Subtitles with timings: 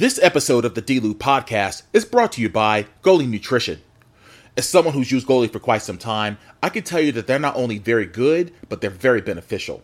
[0.00, 3.82] This episode of the D-Lew podcast is brought to you by Goli Nutrition.
[4.56, 7.38] As someone who's used Goli for quite some time, I can tell you that they're
[7.38, 9.82] not only very good, but they're very beneficial.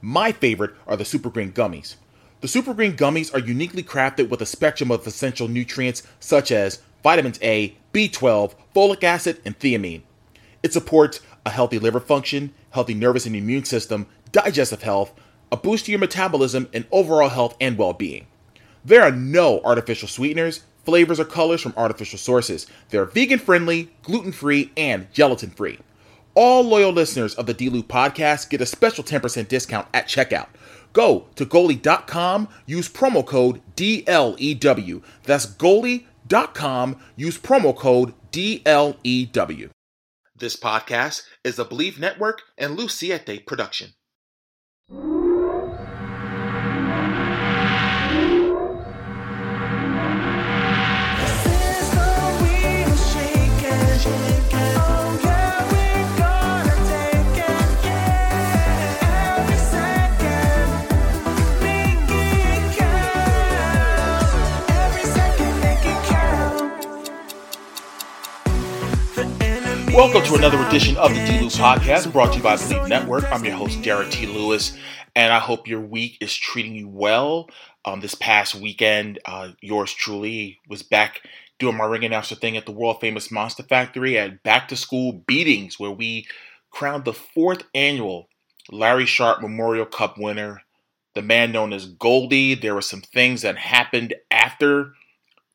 [0.00, 1.96] My favorite are the Super Green Gummies.
[2.40, 6.80] The Super Green Gummies are uniquely crafted with a spectrum of essential nutrients such as
[7.02, 10.02] vitamins A, B12, folic acid, and thiamine.
[10.62, 15.12] It supports a healthy liver function, healthy nervous and immune system, digestive health,
[15.50, 18.28] a boost to your metabolism, and overall health and well being.
[18.84, 22.66] There are no artificial sweeteners, flavors, or colors from artificial sources.
[22.90, 25.78] They're vegan friendly, gluten free, and gelatin free.
[26.34, 30.48] All loyal listeners of the D-Lew podcast get a special 10% discount at checkout.
[30.92, 35.02] Go to goli.com, use promo code DLEW.
[35.24, 39.70] That's goli.com, use promo code DLEW.
[40.36, 43.94] This podcast is a Believe Network and Luciete production.
[69.98, 73.24] Welcome to another edition of the D-Lew podcast brought to you by Believe Network.
[73.32, 74.26] I'm your host, Derrick T.
[74.28, 74.78] Lewis,
[75.16, 77.50] and I hope your week is treating you well.
[77.84, 81.22] Um, this past weekend, uh, yours truly was back
[81.58, 85.24] doing my ring announcer thing at the world famous Monster Factory at Back to School
[85.26, 86.28] Beatings, where we
[86.70, 88.28] crowned the fourth annual
[88.70, 90.62] Larry Sharpe Memorial Cup winner,
[91.16, 92.54] the man known as Goldie.
[92.54, 94.92] There were some things that happened after,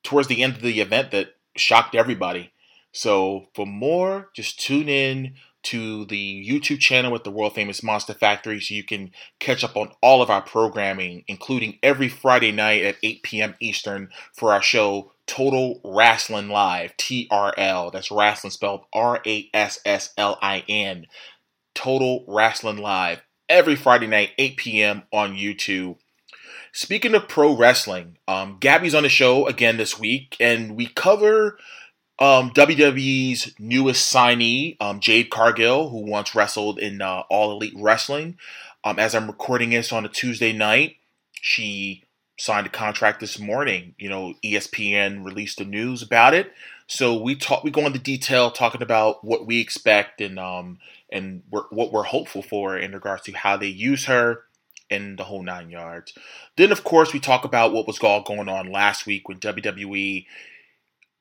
[0.04, 2.52] towards the end of the event, that shocked everybody.
[2.94, 8.14] So for more, just tune in to the YouTube channel with the world famous Monster
[8.14, 12.84] Factory so you can catch up on all of our programming, including every Friday night
[12.84, 13.56] at 8 p.m.
[13.60, 17.92] Eastern for our show Total Rasslin Live, TRL.
[17.92, 21.08] That's wrestling spelled R A S S L I N.
[21.74, 25.04] Total Rasslin Live every Friday night, 8 p.m.
[25.12, 25.98] on YouTube.
[26.74, 31.58] Speaking of pro wrestling, um, Gabby's on the show again this week, and we cover
[32.20, 38.38] um, WWE's newest signee, um, Jade Cargill, who once wrestled in uh, All Elite Wrestling.
[38.84, 40.98] Um, as I'm recording this on a Tuesday night,
[41.34, 42.04] she
[42.38, 43.96] signed a contract this morning.
[43.98, 46.52] You know, ESPN released the news about it.
[46.88, 51.44] So we talk, we go into detail talking about what we expect and um and
[51.50, 54.44] we're, what we're hopeful for in regards to how they use her
[54.90, 56.14] and the whole nine yards.
[56.58, 60.26] Then of course we talk about what was all going on last week when WWE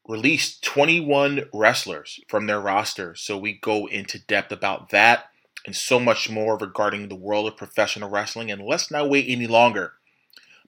[0.07, 3.15] released 21 wrestlers from their roster.
[3.15, 5.27] So we go into depth about that
[5.65, 8.51] and so much more regarding the world of professional wrestling.
[8.51, 9.93] And let's not wait any longer.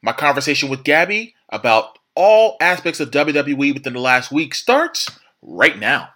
[0.03, 5.11] My conversation with Gabby about all aspects of WWE within the last week starts
[5.43, 6.11] right now.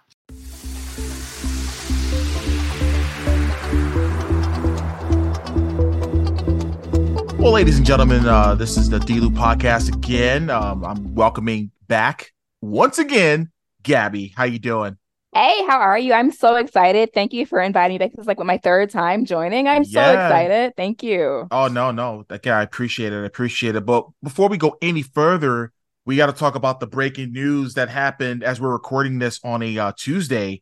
[7.37, 10.49] Well, ladies and gentlemen, uh, this is the D-Lew podcast again.
[10.49, 13.51] Um, I'm welcoming back once again,
[13.83, 14.33] Gabby.
[14.35, 14.97] How you doing?
[15.33, 16.13] Hey, how are you?
[16.13, 17.13] I'm so excited.
[17.13, 18.11] Thank you for inviting me back.
[18.11, 19.67] This is like my third time joining.
[19.67, 20.03] I'm yeah.
[20.05, 20.73] so excited.
[20.75, 21.47] Thank you.
[21.51, 22.25] Oh no, no.
[22.31, 23.21] Okay, I appreciate it.
[23.21, 23.85] I appreciate it.
[23.85, 25.71] But before we go any further,
[26.05, 29.61] we got to talk about the breaking news that happened as we're recording this on
[29.61, 30.61] a uh, Tuesday.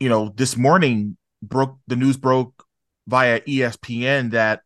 [0.00, 2.64] You know, this morning broke the news broke
[3.06, 4.62] via ESPN that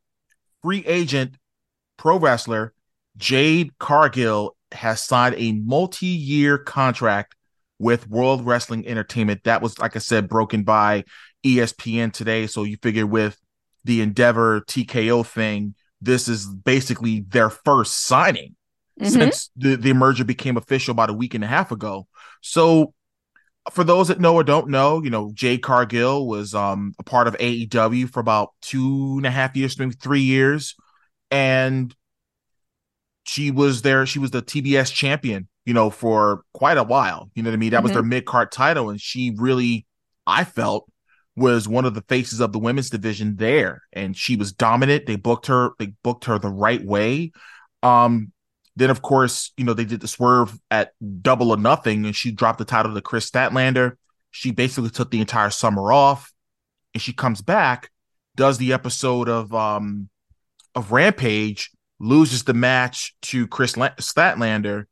[0.62, 1.37] free agent
[1.99, 2.72] pro wrestler
[3.19, 7.34] Jade Cargill has signed a multi-year contract
[7.78, 9.44] with World Wrestling Entertainment.
[9.44, 11.04] That was, like I said, broken by
[11.44, 12.47] ESPN today.
[12.47, 13.38] So you figure with
[13.84, 18.54] the Endeavor TKO thing, this is basically their first signing
[19.00, 19.10] mm-hmm.
[19.10, 22.06] since the, the merger became official about a week and a half ago.
[22.42, 22.94] So
[23.70, 27.28] for those that know or don't know, you know, Jade Cargill was um, a part
[27.28, 30.75] of AEW for about two and a half years, maybe three years.
[31.31, 31.94] And
[33.25, 34.06] she was there.
[34.06, 37.31] She was the TBS champion, you know, for quite a while.
[37.34, 37.70] You know what I mean?
[37.70, 37.84] That mm-hmm.
[37.84, 39.87] was their mid card title, and she really,
[40.26, 40.90] I felt,
[41.37, 45.06] was one of the faces of the women's division there, and she was dominant.
[45.06, 45.70] They booked her.
[45.78, 47.32] They booked her the right way.
[47.82, 48.32] Um,
[48.76, 52.31] then of course, you know, they did the swerve at double or nothing, and she
[52.31, 53.96] dropped the title to Kris Statlander.
[54.31, 56.32] She basically took the entire summer off,
[56.94, 57.90] and she comes back,
[58.37, 60.08] does the episode of um
[60.75, 61.70] of Rampage
[62.00, 64.87] loses the match to Kris Statlander,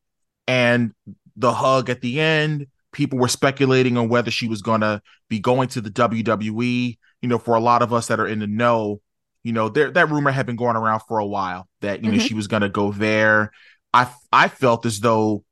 [0.46, 0.92] and
[1.36, 2.66] the hug at the end.
[2.92, 6.98] People were speculating on whether she was going to be going to the WWE.
[7.20, 9.00] You know, for a lot of us that are in the know,
[9.42, 12.18] you know, there that rumor had been going around for a while that you mm-hmm.
[12.18, 13.52] know she was going to go there.
[13.92, 15.44] I I felt as though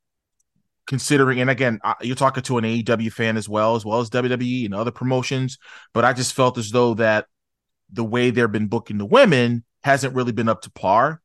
[0.87, 4.67] considering and again you're talking to an AEW fan as well as well as WWE
[4.67, 5.59] and other promotions
[5.93, 7.27] but I just felt as though that
[7.93, 11.21] the way they've been booking the women hasn't really been up to par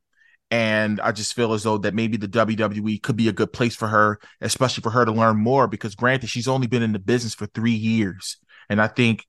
[0.51, 3.75] and I just feel as though that maybe the WWE could be a good place
[3.75, 6.99] for her especially for her to learn more because granted she's only been in the
[6.99, 8.37] business for 3 years
[8.69, 9.25] and I think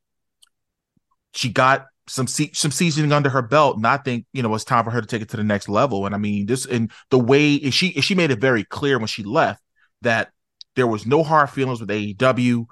[1.34, 4.64] she got some se- some seasoning under her belt, and I think you know it's
[4.64, 6.06] time for her to take it to the next level.
[6.06, 9.22] And I mean, this and the way she she made it very clear when she
[9.22, 9.62] left
[10.02, 10.30] that
[10.76, 12.66] there was no hard feelings with AEW.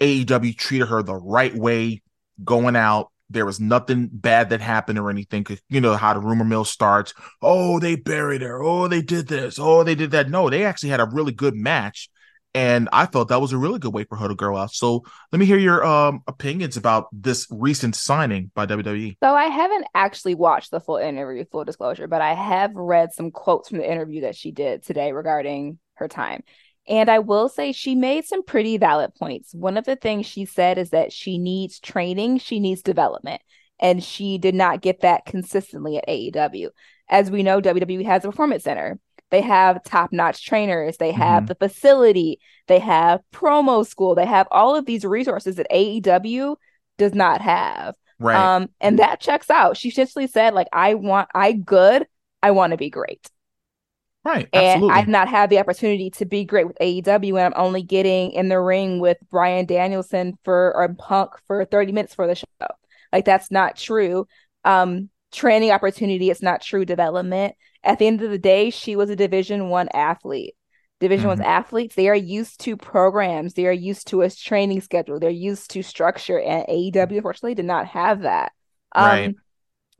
[0.00, 2.02] AEW treated her the right way
[2.44, 3.10] going out.
[3.28, 5.46] There was nothing bad that happened or anything.
[5.68, 7.12] You know how the rumor mill starts.
[7.42, 8.62] Oh, they buried her.
[8.62, 9.58] Oh, they did this.
[9.58, 10.30] Oh, they did that.
[10.30, 12.08] No, they actually had a really good match
[12.56, 14.72] and I felt that was a really good way for her to grow out.
[14.72, 19.18] So let me hear your um, opinions about this recent signing by WWE.
[19.22, 23.30] So I haven't actually watched the full interview, full disclosure, but I have read some
[23.30, 26.44] quotes from the interview that she did today regarding her time.
[26.88, 29.52] And I will say she made some pretty valid points.
[29.52, 33.42] One of the things she said is that she needs training, she needs development,
[33.80, 36.68] and she did not get that consistently at AEW.
[37.08, 38.98] As we know, WWE has a performance center
[39.30, 40.98] they have top notch trainers.
[40.98, 41.46] They have mm-hmm.
[41.46, 42.40] the facility.
[42.68, 44.14] They have promo school.
[44.14, 46.56] They have all of these resources that AEW
[46.96, 47.96] does not have.
[48.18, 48.36] Right.
[48.36, 49.76] Um, and that checks out.
[49.76, 52.06] She essentially said, like, I want, I good,
[52.42, 53.28] I want to be great.
[54.26, 54.48] Right.
[54.52, 54.90] Absolutely.
[54.90, 58.32] And I've not had the opportunity to be great with AEW and I'm only getting
[58.32, 62.44] in the ring with Bryan Danielson for or Punk for 30 minutes for the show.
[63.12, 64.26] Like that's not true.
[64.64, 67.54] Um, training opportunity, it's not true development
[67.86, 70.54] at the end of the day, she was a Division One athlete.
[70.98, 71.40] Division mm-hmm.
[71.40, 75.30] One athletes, they are used to programs, they are used to a training schedule, they're
[75.30, 78.52] used to structure, and AEW unfortunately did not have that.
[78.92, 79.34] Um, right.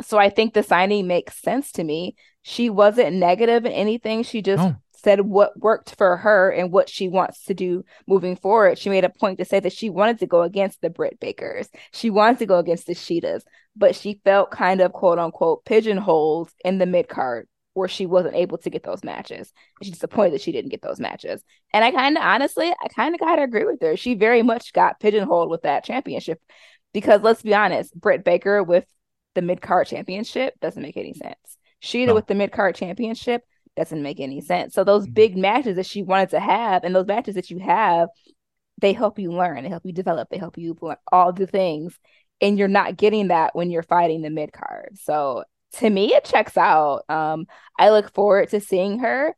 [0.03, 2.17] So I think the signing makes sense to me.
[2.49, 4.23] She wasn't negative in anything.
[4.23, 4.77] She just oh.
[4.93, 8.79] said what worked for her and what she wants to do moving forward.
[8.79, 11.69] She made a point to say that she wanted to go against the Britt Bakers.
[11.93, 13.43] She wanted to go against the Shidas,
[13.75, 18.37] but she felt kind of quote unquote pigeonholed in the mid card where she wasn't
[18.37, 19.53] able to get those matches.
[19.83, 21.43] She's disappointed that she didn't get those matches.
[21.75, 23.97] And I kind of honestly, I kind of gotta agree with her.
[23.97, 26.41] She very much got pigeonholed with that championship
[26.95, 28.85] because let's be honest, Britt Baker with
[29.35, 31.59] the mid card championship doesn't make any sense.
[31.83, 32.15] Shida no.
[32.15, 33.43] with the mid card championship
[33.77, 34.75] doesn't make any sense.
[34.75, 35.13] So those mm-hmm.
[35.13, 38.09] big matches that she wanted to have and those matches that you have,
[38.81, 40.77] they help you learn, they help you develop, they help you
[41.13, 41.99] all the things.
[42.41, 44.99] And you're not getting that when you're fighting the mid card.
[45.03, 45.45] So
[45.75, 47.03] to me it checks out.
[47.09, 47.47] Um,
[47.79, 49.35] I look forward to seeing her.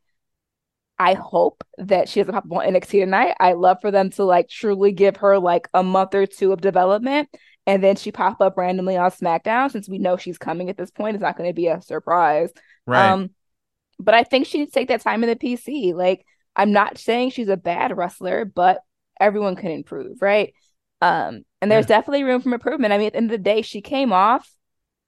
[0.97, 3.35] I hope that she doesn't pop up on NXT tonight.
[3.39, 6.59] I love for them to like truly give her like a month or two of
[6.59, 7.29] development
[7.69, 10.89] and then she pop up randomly on SmackDown since we know she's coming at this
[10.89, 11.13] point.
[11.13, 12.49] It's not going to be a surprise.
[12.87, 13.11] Right.
[13.11, 13.29] Um,
[13.99, 15.93] but I think she needs to take that time in the PC.
[15.93, 16.25] Like,
[16.55, 18.79] I'm not saying she's a bad wrestler, but
[19.19, 20.51] everyone can improve, right?
[20.99, 21.97] Um, and there's yeah.
[21.97, 22.91] definitely room for improvement.
[22.91, 24.49] I mean, at the end of the day, she came off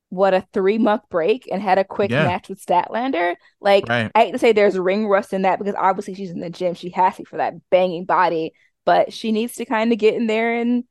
[0.10, 2.25] what a three month break and had a quick yeah.
[2.25, 3.38] match with Statlander.
[3.60, 4.12] Like right.
[4.13, 6.75] I hate to say there's ring rust in that because obviously she's in the gym.
[6.75, 8.54] She has to for that banging body,
[8.86, 10.84] but she needs to kind of get in there and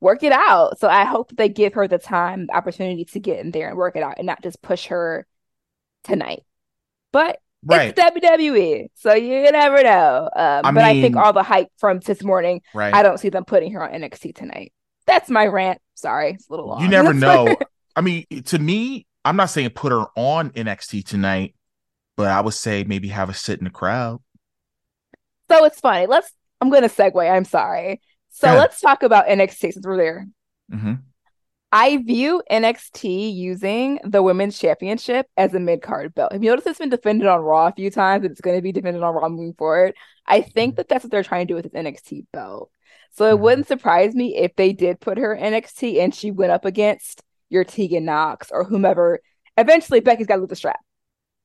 [0.00, 0.78] work it out.
[0.78, 3.76] So I hope they give her the time, the opportunity to get in there and
[3.76, 5.26] work it out and not just push her
[6.04, 6.42] tonight.
[7.12, 7.94] But right.
[7.96, 10.30] it's WWE, so you never know.
[10.34, 12.94] Um, I but mean, I think all the hype from this morning, right.
[12.94, 14.72] I don't see them putting her on NXT tonight.
[15.06, 15.80] That's my rant.
[15.94, 16.82] Sorry, it's a little long.
[16.82, 17.56] You never know.
[17.96, 21.54] I mean, to me, I'm not saying put her on NXT tonight,
[22.16, 24.20] but I would say maybe have a sit in the crowd.
[25.50, 26.06] So it's funny.
[26.06, 26.30] Let's.
[26.60, 27.30] I'm going to segue.
[27.30, 28.00] I'm sorry.
[28.36, 28.58] So yeah.
[28.58, 30.26] let's talk about NXT since we're there.
[30.70, 30.92] Mm-hmm.
[31.72, 36.32] I view NXT using the women's championship as a mid card belt.
[36.32, 38.24] Have you notice, it's been defended on Raw a few times?
[38.24, 39.94] And it's going to be defended on Raw moving forward.
[40.26, 40.76] I think mm-hmm.
[40.76, 42.70] that that's what they're trying to do with this NXT belt.
[43.12, 43.42] So it mm-hmm.
[43.42, 47.64] wouldn't surprise me if they did put her NXT and she went up against your
[47.64, 49.20] Tegan Nox or whomever.
[49.56, 50.80] Eventually, Becky's got to lose the strap.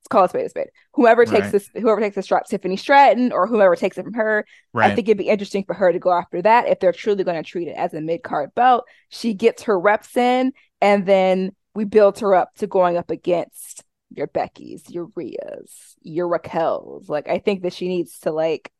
[0.02, 0.70] Let's call it spade a spade.
[0.94, 1.28] Whoever right.
[1.28, 4.44] takes this, whoever takes the strap, Tiffany Stratton or whoever takes it from her.
[4.72, 4.90] Right.
[4.90, 7.40] I think it'd be interesting for her to go after that if they're truly going
[7.42, 8.84] to treat it as a mid card belt.
[9.10, 13.84] She gets her reps in, and then we build her up to going up against
[14.10, 17.08] your Becky's, your Rhea's, your Raquel's.
[17.08, 18.72] Like I think that she needs to like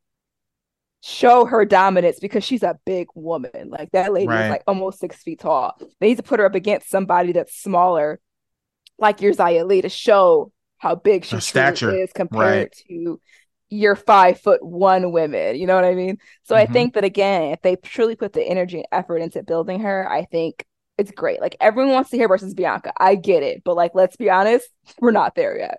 [1.02, 3.68] show her dominance because she's a big woman.
[3.70, 4.46] Like that lady right.
[4.46, 5.76] is like almost six feet tall.
[6.00, 8.20] They need to put her up against somebody that's smaller,
[8.98, 10.50] like your Xia Li, to show
[10.82, 11.36] how big she
[12.00, 12.72] is compared right.
[12.88, 13.20] to
[13.70, 15.54] your five foot one women.
[15.54, 16.18] You know what I mean?
[16.42, 16.68] So mm-hmm.
[16.68, 20.10] I think that again, if they truly put the energy and effort into building her,
[20.10, 20.66] I think
[20.98, 21.40] it's great.
[21.40, 22.92] Like everyone wants to hear versus Bianca.
[22.98, 24.68] I get it, but like let's be honest,
[25.00, 25.78] we're not there yet.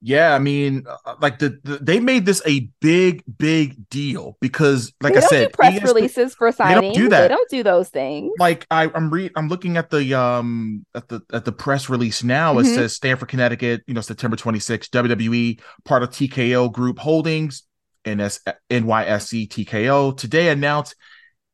[0.00, 4.92] Yeah, I mean, uh, like the, the, they made this a big, big deal because,
[5.02, 6.76] like they I said, press ESP, releases for signing.
[6.76, 7.22] They don't do that.
[7.22, 8.32] They don't do those things.
[8.38, 12.22] Like I, I'm re- I'm looking at the um at the at the press release
[12.22, 12.54] now.
[12.54, 12.66] Mm-hmm.
[12.66, 13.82] It says Stamford, Connecticut.
[13.88, 17.64] You know, September 26, WWE, part of TKO Group Holdings,
[18.06, 18.40] NS
[18.70, 20.94] NYSE TKO today announced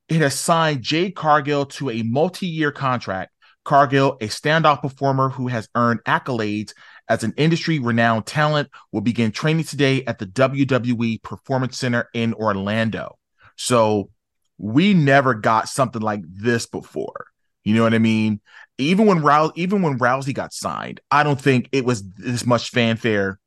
[0.08, 3.32] it has signed Jade Cargill to a multi-year contract.
[3.64, 6.74] Cargill, a standout performer who has earned accolades
[7.08, 12.34] as an industry renowned talent, will begin training today at the WWE Performance Center in
[12.34, 13.18] Orlando.
[13.56, 14.10] So
[14.58, 17.26] we never got something like this before.
[17.64, 18.40] You know what I mean?
[18.78, 22.70] Even when Rousey, even when Rousey got signed, I don't think it was this much
[22.70, 23.38] fanfare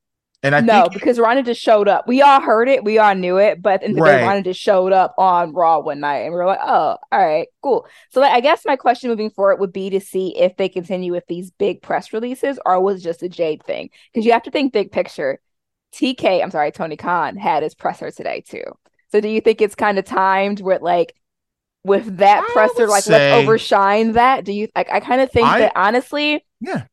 [0.44, 2.08] and I no, because Ronda just showed up.
[2.08, 4.20] We all heard it, we all knew it, but in the right.
[4.20, 7.26] day, Ronda just showed up on Raw one night, and we were like, "Oh, all
[7.26, 10.56] right, cool." So, like, I guess my question moving forward would be to see if
[10.56, 13.90] they continue with these big press releases, or was just a Jade thing?
[14.14, 15.40] Because you have to think big picture.
[15.94, 18.64] TK, I'm sorry, Tony Khan had his presser today too.
[19.12, 21.16] So, do you think it's kind of timed with like
[21.84, 24.46] with that I presser, like say, let's overshine that?
[24.46, 24.92] Do you like?
[24.92, 26.84] I kind of think I, that honestly, yeah,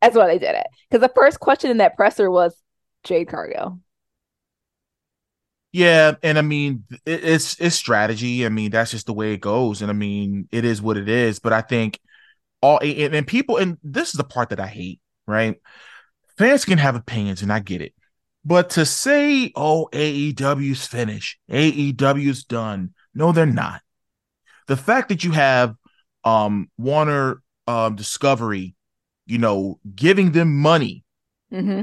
[0.00, 0.66] that's why they did it.
[0.88, 2.56] Because the first question in that presser was
[3.04, 3.78] Jade Cargill.
[5.72, 8.46] Yeah, and I mean it, it's it's strategy.
[8.46, 11.08] I mean that's just the way it goes, and I mean it is what it
[11.08, 11.40] is.
[11.40, 11.98] But I think
[12.62, 15.00] all and, and people, and this is the part that I hate.
[15.26, 15.60] Right,
[16.38, 17.92] fans can have opinions, and I get it.
[18.44, 23.82] But to say, "Oh, AEW's finished, AEW's done," no, they're not.
[24.68, 25.74] The fact that you have
[26.22, 28.76] um Warner um Discovery,
[29.26, 31.04] you know, giving them money
[31.52, 31.82] mm-hmm.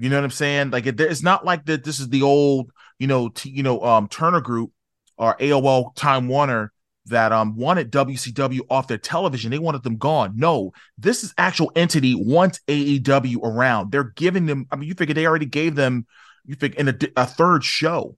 [0.00, 0.70] You know what I'm saying?
[0.70, 1.84] Like it, it's not like that.
[1.84, 4.72] This is the old, you know, t- you know, um, Turner Group
[5.18, 6.72] or AOL Time Warner
[7.06, 9.50] that um wanted WCW off their television.
[9.50, 10.32] They wanted them gone.
[10.36, 13.92] No, this is actual entity wants AEW around.
[13.92, 14.66] They're giving them.
[14.70, 16.06] I mean, you figure they already gave them.
[16.46, 18.16] You think in a, a third show,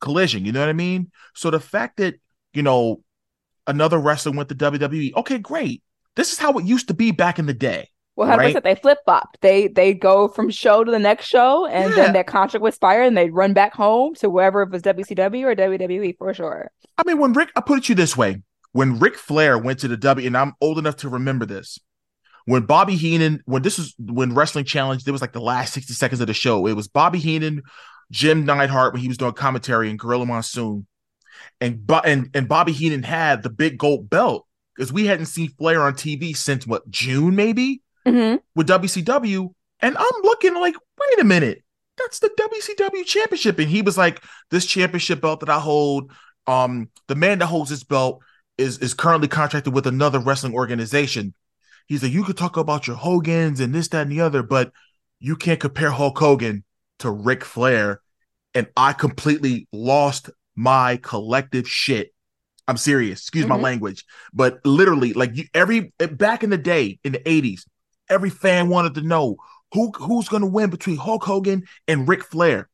[0.00, 0.44] Collision.
[0.44, 1.10] You know what I mean?
[1.34, 2.14] So the fact that
[2.52, 3.02] you know
[3.66, 5.14] another wrestler went to WWE.
[5.16, 5.82] Okay, great.
[6.14, 7.88] This is how it used to be back in the day.
[8.18, 8.64] Well, hundred percent.
[8.64, 9.36] They flip flop.
[9.42, 11.96] They they go from show to the next show, and yeah.
[11.96, 15.44] then their contract would expire, and they'd run back home to wherever it was WCW
[15.44, 16.68] or WWE for sure.
[16.98, 19.78] I mean, when Ric, I put it to you this way: when Ric Flair went
[19.80, 21.78] to the W, and I'm old enough to remember this,
[22.44, 25.94] when Bobby Heenan, when this was when Wrestling Challenge, there was like the last sixty
[25.94, 26.66] seconds of the show.
[26.66, 27.62] It was Bobby Heenan,
[28.10, 30.88] Jim Neidhart when he was doing commentary, and Gorilla Monsoon,
[31.60, 34.44] and and and Bobby Heenan had the big gold belt
[34.74, 37.80] because we hadn't seen Flair on TV since what June maybe
[38.14, 38.36] mm-hmm.
[38.54, 39.52] with WCW.
[39.80, 41.62] And I'm looking like, wait a minute,
[41.96, 43.58] that's the WCW championship.
[43.58, 46.12] And he was like, this championship belt that I hold,
[46.46, 48.22] um, the man that holds this belt
[48.56, 51.34] is is currently contracted with another wrestling organization.
[51.86, 54.72] He's like, you could talk about your Hogan's and this, that, and the other, but
[55.20, 56.64] you can't compare Hulk Hogan
[56.98, 58.02] to Ric Flair.
[58.54, 62.12] And I completely lost my collective shit.
[62.66, 63.20] I'm serious.
[63.20, 63.54] Excuse mm-hmm.
[63.54, 67.62] my language, but literally, like you, every back in the day in the 80s,
[68.10, 69.36] every fan wanted to know
[69.72, 72.68] who who's going to win between Hulk Hogan and Ric Flair.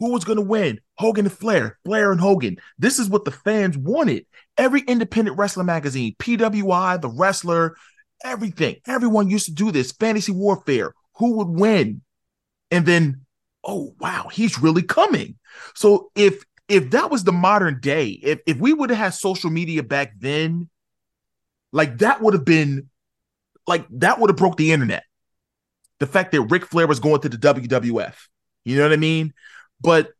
[0.00, 0.80] Who was going to win?
[0.98, 2.58] Hogan and Flair, Flair and Hogan.
[2.78, 4.26] This is what the fans wanted.
[4.58, 7.76] Every independent wrestling magazine, PWI, The Wrestler,
[8.24, 8.76] everything.
[8.86, 9.92] Everyone used to do this.
[9.92, 10.92] Fantasy Warfare.
[11.16, 12.02] Who would win?
[12.70, 13.22] And then,
[13.64, 15.38] oh wow, he's really coming.
[15.74, 19.50] So if if that was the modern day, if if we would have had social
[19.50, 20.68] media back then,
[21.72, 22.90] like that would have been
[23.66, 25.04] like that would have broke the internet.
[25.98, 28.14] The fact that Ric Flair was going to the WWF,
[28.64, 29.32] you know what I mean?
[29.80, 30.10] But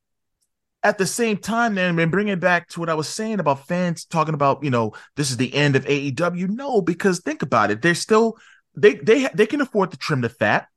[0.83, 3.67] at the same time, then and bring it back to what I was saying about
[3.67, 6.49] fans talking about, you know, this is the end of AEW.
[6.49, 8.37] No, because think about it, they're still
[8.77, 10.69] they they they can afford to trim the fat.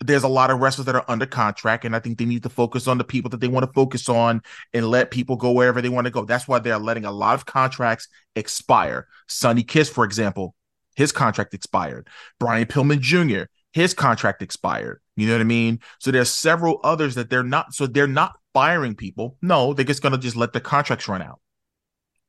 [0.00, 2.48] There's a lot of wrestlers that are under contract, and I think they need to
[2.48, 4.42] focus on the people that they want to focus on
[4.74, 6.24] and let people go wherever they want to go.
[6.24, 9.06] That's why they're letting a lot of contracts expire.
[9.28, 10.54] Sonny Kiss, for example,
[10.96, 12.08] his contract expired.
[12.40, 15.00] Brian Pillman Jr., his contract expired.
[15.16, 15.80] You know what I mean?
[16.00, 19.36] So there's several others that they're not, so they're not firing people.
[19.42, 21.40] No, they're just gonna just let the contracts run out.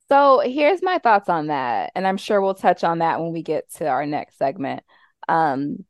[0.09, 1.91] So here's my thoughts on that.
[1.95, 4.83] And I'm sure we'll touch on that when we get to our next segment.
[5.27, 5.85] Um,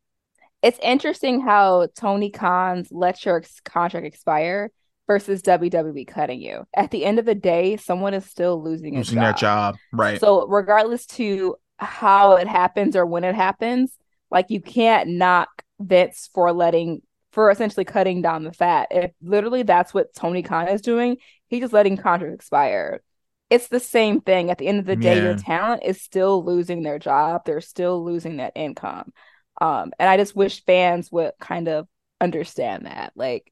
[0.63, 4.71] it's interesting how Tony Khan's let your contract expire
[5.05, 6.65] versus WWE cutting you.
[6.75, 9.23] At the end of the day, someone is still losing, losing job.
[9.23, 9.75] their job.
[9.93, 10.19] Right.
[10.19, 13.95] So regardless to how it happens or when it happens.
[14.29, 18.87] Like you can't knock Vince for letting for essentially cutting down the fat.
[18.91, 21.17] If literally that's what Tony Khan is doing,
[21.47, 23.01] he's just letting contracts expire.
[23.49, 24.49] It's the same thing.
[24.49, 25.23] At the end of the day, yeah.
[25.23, 27.43] your talent is still losing their job.
[27.45, 29.13] They're still losing that income.
[29.61, 31.87] Um, and I just wish fans would kind of
[32.19, 33.13] understand that.
[33.15, 33.51] Like,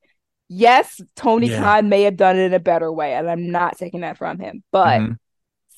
[0.50, 1.62] yes, Tony yeah.
[1.62, 4.40] Khan may have done it in a better way, and I'm not taking that from
[4.40, 5.14] him, but mm-hmm.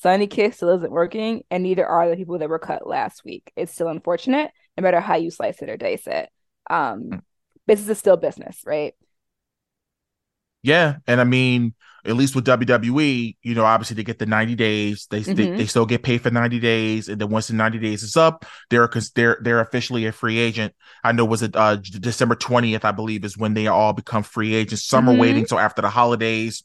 [0.00, 3.52] Sonny Kiss still isn't working, and neither are the people that were cut last week.
[3.56, 6.28] It's still unfortunate, no matter how you slice it or dice it.
[6.70, 7.22] Um, mm.
[7.66, 8.94] business is still business, right?
[10.62, 11.74] Yeah, and I mean,
[12.04, 15.06] at least with WWE, you know, obviously they get the 90 days.
[15.10, 15.34] They mm-hmm.
[15.34, 18.16] they, they, still get paid for 90 days, and then once the 90 days is
[18.16, 20.74] up, they're they're they're officially a free agent.
[21.02, 24.54] I know was it uh December 20th, I believe, is when they all become free
[24.54, 24.84] agents.
[24.84, 25.16] Some mm-hmm.
[25.16, 26.62] are waiting till after the holidays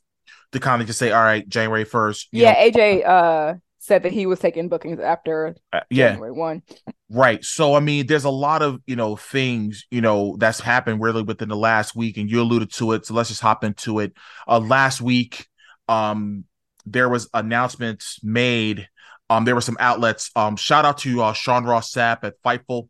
[0.53, 2.27] to kind of just say, all right, January 1st.
[2.31, 2.59] Yeah, know.
[2.59, 6.11] AJ uh said that he was taking bookings after uh, yeah.
[6.11, 6.61] January 1.
[7.09, 7.43] Right.
[7.43, 11.21] So I mean, there's a lot of, you know, things, you know, that's happened really
[11.21, 13.05] within the last week, and you alluded to it.
[13.05, 14.13] So let's just hop into it.
[14.47, 15.47] Uh last week,
[15.89, 16.45] um,
[16.85, 18.87] there was announcements made.
[19.29, 20.31] Um, there were some outlets.
[20.35, 22.87] Um, shout out to uh Sean Ross Sapp at Fightful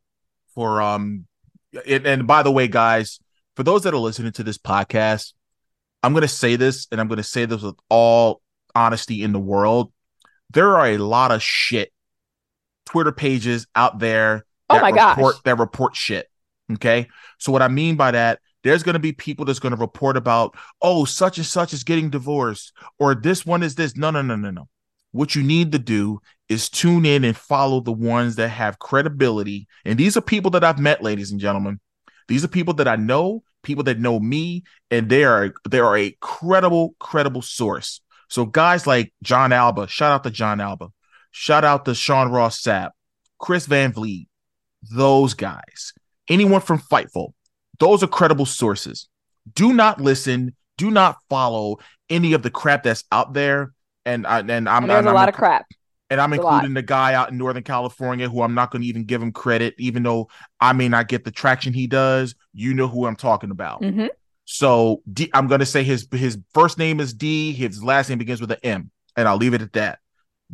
[0.53, 1.25] for um
[1.85, 3.19] it, and by the way, guys,
[3.55, 5.33] for those that are listening to this podcast,
[6.03, 8.41] I'm gonna say this, and I'm gonna say this with all
[8.75, 9.91] honesty in the world
[10.53, 11.91] there are a lot of shit
[12.85, 15.41] Twitter pages out there oh my report gosh.
[15.43, 16.29] that report shit.
[16.73, 17.07] Okay.
[17.39, 20.15] So what I mean by that, there's going to be people that's going to report
[20.15, 23.97] about, oh, such and such is getting divorced, or this one is this.
[23.97, 24.69] No, no, no, no, no.
[25.11, 29.67] What you need to do is tune in and follow the ones that have credibility.
[29.83, 31.79] And these are people that I've met, ladies and gentlemen.
[32.27, 35.97] These are people that I know, people that know me, and they are they are
[35.97, 38.01] a credible, credible source.
[38.29, 40.89] So guys like Jon Alba, shout out to Jon Alba,
[41.31, 42.91] shout out to Sean Ross Sapp,
[43.39, 44.27] Chris Van Vliet,
[44.91, 45.93] those guys,
[46.27, 47.33] anyone from Fightful,
[47.79, 49.07] those are credible sources.
[49.55, 51.77] Do not listen, do not follow
[52.09, 53.73] any of the crap that's out there.
[54.05, 55.65] And I and I'm and there's a lot of crap.
[56.09, 59.05] And I'm including the guy out in Northern California who I'm not going to even
[59.05, 60.29] give him credit, even though
[60.59, 62.35] I may not get the traction he does.
[62.53, 63.81] You know who I'm talking about.
[63.81, 64.07] Mm-hmm.
[64.45, 67.53] So D, I'm going to say his his first name is D.
[67.53, 69.99] His last name begins with an M, and I'll leave it at that.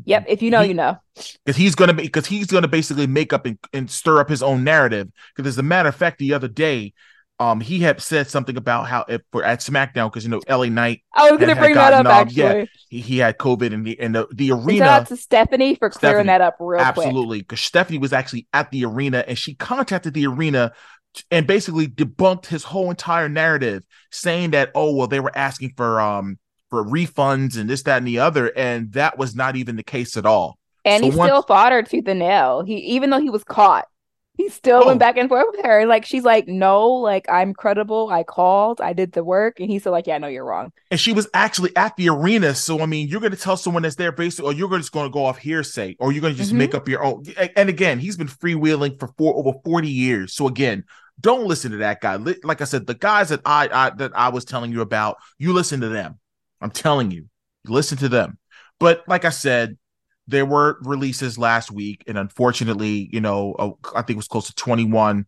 [0.05, 0.25] Yep.
[0.27, 0.97] If you know, he, you know.
[1.43, 4.43] Because he's gonna be because he's gonna basically make up and, and stir up his
[4.43, 5.09] own narrative.
[5.35, 6.93] Because as a matter of fact, the other day,
[7.39, 10.65] um, he had said something about how if for at SmackDown because you know LA
[10.65, 11.03] Knight.
[11.13, 12.05] I was gonna bring that up.
[12.05, 14.85] Um, actually, yeah, he, he had COVID and the and the, the arena.
[14.85, 16.87] Shout out to Stephanie for clearing Stephanie, that up real quick.
[16.87, 20.73] absolutely because Stephanie was actually at the arena and she contacted the arena
[21.31, 26.01] and basically debunked his whole entire narrative, saying that oh well they were asking for
[26.01, 26.37] um
[26.69, 30.17] for refunds and this that and the other, and that was not even the case
[30.17, 30.59] at all.
[30.83, 32.63] And so he once- still fought her tooth and nail.
[32.65, 33.87] He even though he was caught,
[34.39, 34.87] he still oh.
[34.87, 35.85] went back and forth with her.
[35.85, 38.09] Like she's like, no, like I'm credible.
[38.09, 40.71] I called, I did the work, and he's still like, yeah, no, you're wrong.
[40.91, 42.55] And she was actually at the arena.
[42.55, 45.07] So I mean, you're going to tell someone that's there basically, or you're just going
[45.07, 46.59] to go off hearsay, or you're going to just mm-hmm.
[46.59, 47.25] make up your own.
[47.57, 50.33] And again, he's been freewheeling for four over 40 years.
[50.33, 50.85] So again,
[51.19, 52.15] don't listen to that guy.
[52.15, 55.51] Like I said, the guys that I, I that I was telling you about, you
[55.51, 56.17] listen to them.
[56.61, 57.25] I'm telling you,
[57.65, 58.37] listen to them.
[58.79, 59.77] But like I said,
[60.29, 64.55] there were releases last week, and unfortunately, you know, I think it was close to
[64.55, 65.25] 21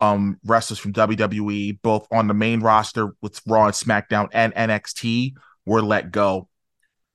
[0.00, 5.34] um wrestlers from WWE, both on the main roster with Raw and SmackDown and NXT,
[5.66, 6.48] were let go.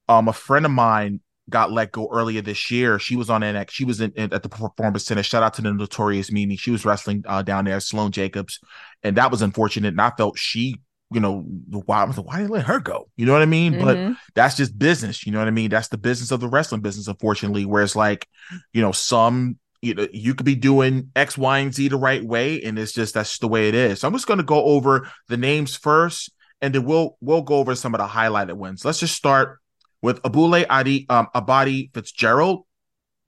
[0.07, 2.99] Um, a friend of mine got let go earlier this year.
[2.99, 3.71] She was on NXT.
[3.71, 5.23] She was in, in, at the Performance Center.
[5.23, 6.55] Shout out to the Notorious Mimi.
[6.55, 8.59] She was wrestling uh, down there, Sloane Jacobs,
[9.03, 9.89] and that was unfortunate.
[9.89, 10.75] And I felt she
[11.11, 13.09] you know, why why did they let her go?
[13.15, 13.73] You know what I mean?
[13.73, 13.85] Mm-hmm.
[14.11, 15.25] But that's just business.
[15.25, 15.69] You know what I mean?
[15.69, 17.65] That's the business of the wrestling business, unfortunately.
[17.65, 18.27] Whereas like,
[18.73, 22.23] you know, some you know, you could be doing X, Y, and Z the right
[22.23, 24.01] way, and it's just that's the way it is.
[24.01, 27.75] So I'm just gonna go over the names first, and then we'll we'll go over
[27.75, 28.83] some of the highlighted ones.
[28.83, 29.59] Let's just start
[30.01, 32.65] with Abule Adi um, Abadi Fitzgerald,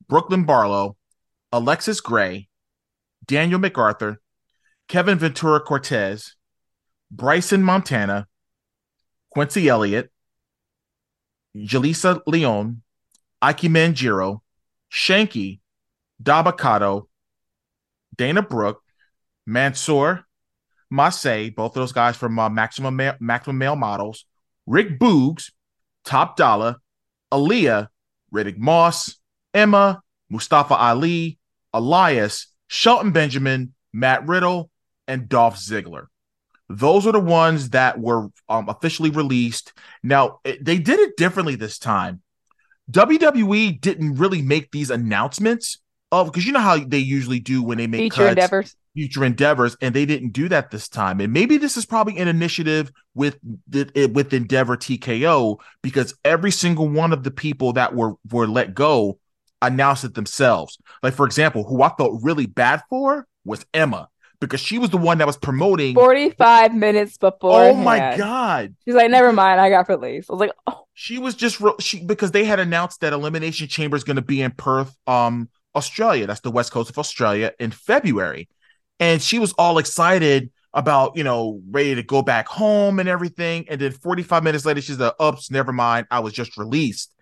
[0.07, 0.97] Brooklyn Barlow,
[1.51, 2.49] Alexis Gray,
[3.25, 4.19] Daniel MacArthur,
[4.87, 6.35] Kevin Ventura Cortez,
[7.11, 8.27] Bryson Montana,
[9.31, 10.11] Quincy Elliott,
[11.55, 12.81] Jalisa Leon,
[13.41, 14.43] Ikemen Jiro,
[14.91, 15.59] Shanky,
[16.21, 17.07] Dabba-Kato,
[18.15, 18.81] Dana Brooke,
[19.45, 20.25] Mansoor,
[20.91, 24.25] Massey, both of those guys from uh, Maximum Ma- Maximum Male Models,
[24.65, 25.51] Rick Boogs,
[26.03, 26.77] Top Dollar,
[27.31, 27.87] Aliyah,
[28.33, 29.17] Riddick Moss,
[29.53, 31.39] Emma, Mustafa Ali,
[31.73, 34.69] Elias, Shelton Benjamin, Matt Riddle,
[35.07, 36.07] and Dolph Ziggler.
[36.69, 39.73] Those are the ones that were um, officially released.
[40.03, 42.21] Now, it, they did it differently this time.
[42.91, 45.79] WWE didn't really make these announcements
[46.11, 49.25] of because you know how they usually do when they make future cuts, endeavors, future
[49.25, 51.19] endeavors, and they didn't do that this time.
[51.19, 56.87] And maybe this is probably an initiative with the, with Endeavor TKO because every single
[56.87, 59.19] one of the people that were were let go
[59.61, 60.77] announced it themselves.
[61.03, 64.97] Like for example, who I felt really bad for was Emma because she was the
[64.97, 67.63] one that was promoting 45 minutes before.
[67.63, 68.75] Oh my god.
[68.85, 70.29] She's like, never mind, I got released.
[70.29, 70.85] I was like, oh.
[70.93, 74.21] She was just re- she because they had announced that Elimination Chamber is going to
[74.21, 76.27] be in Perth, um, Australia.
[76.27, 78.49] That's the west coast of Australia in February.
[78.99, 83.65] And she was all excited about, you know, ready to go back home and everything.
[83.69, 86.07] And then 45 minutes later, she's like, oops, never mind.
[86.11, 87.13] I was just released.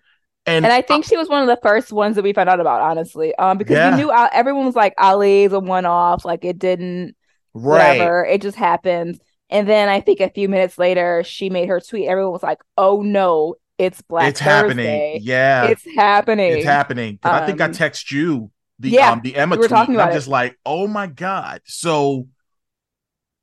[0.48, 2.48] And, and I think I, she was one of the first ones that we found
[2.48, 3.90] out about, honestly, um, because yeah.
[3.90, 7.14] we knew uh, everyone was like Ali's a one off, like it didn't,
[7.54, 7.98] right?
[7.98, 9.20] Whatever, it just happened.
[9.50, 12.08] And then I think a few minutes later, she made her tweet.
[12.08, 14.84] Everyone was like, "Oh no, it's Black It's Thursday.
[14.84, 15.20] happening.
[15.22, 16.52] Yeah, it's happening.
[16.52, 19.60] It's happening." Um, I think I um, text you the yeah, um the Emma we
[19.60, 19.70] tweet.
[19.70, 20.16] Talking about I'm it.
[20.16, 22.28] just like, "Oh my god!" So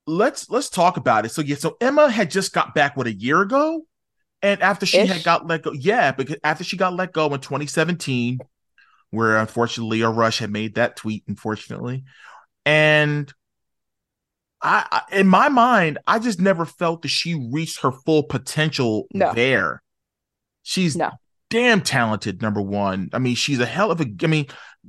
[0.07, 1.29] let's let's talk about it.
[1.29, 3.85] So yeah, so Emma had just got back what a year ago
[4.45, 5.10] and after she Ish.
[5.10, 8.38] had got let go, yeah, because after she got let go in 2017,
[9.10, 12.03] where unfortunately Lio Rush had made that tweet, unfortunately.
[12.63, 13.34] And
[14.62, 19.08] I, I, in my mind, I just never felt that she reached her full potential
[19.13, 19.34] no.
[19.34, 19.81] there.
[20.62, 21.10] She's no.
[21.49, 23.10] damn talented, number one.
[23.13, 24.45] I mean, she's a hell of a I mean,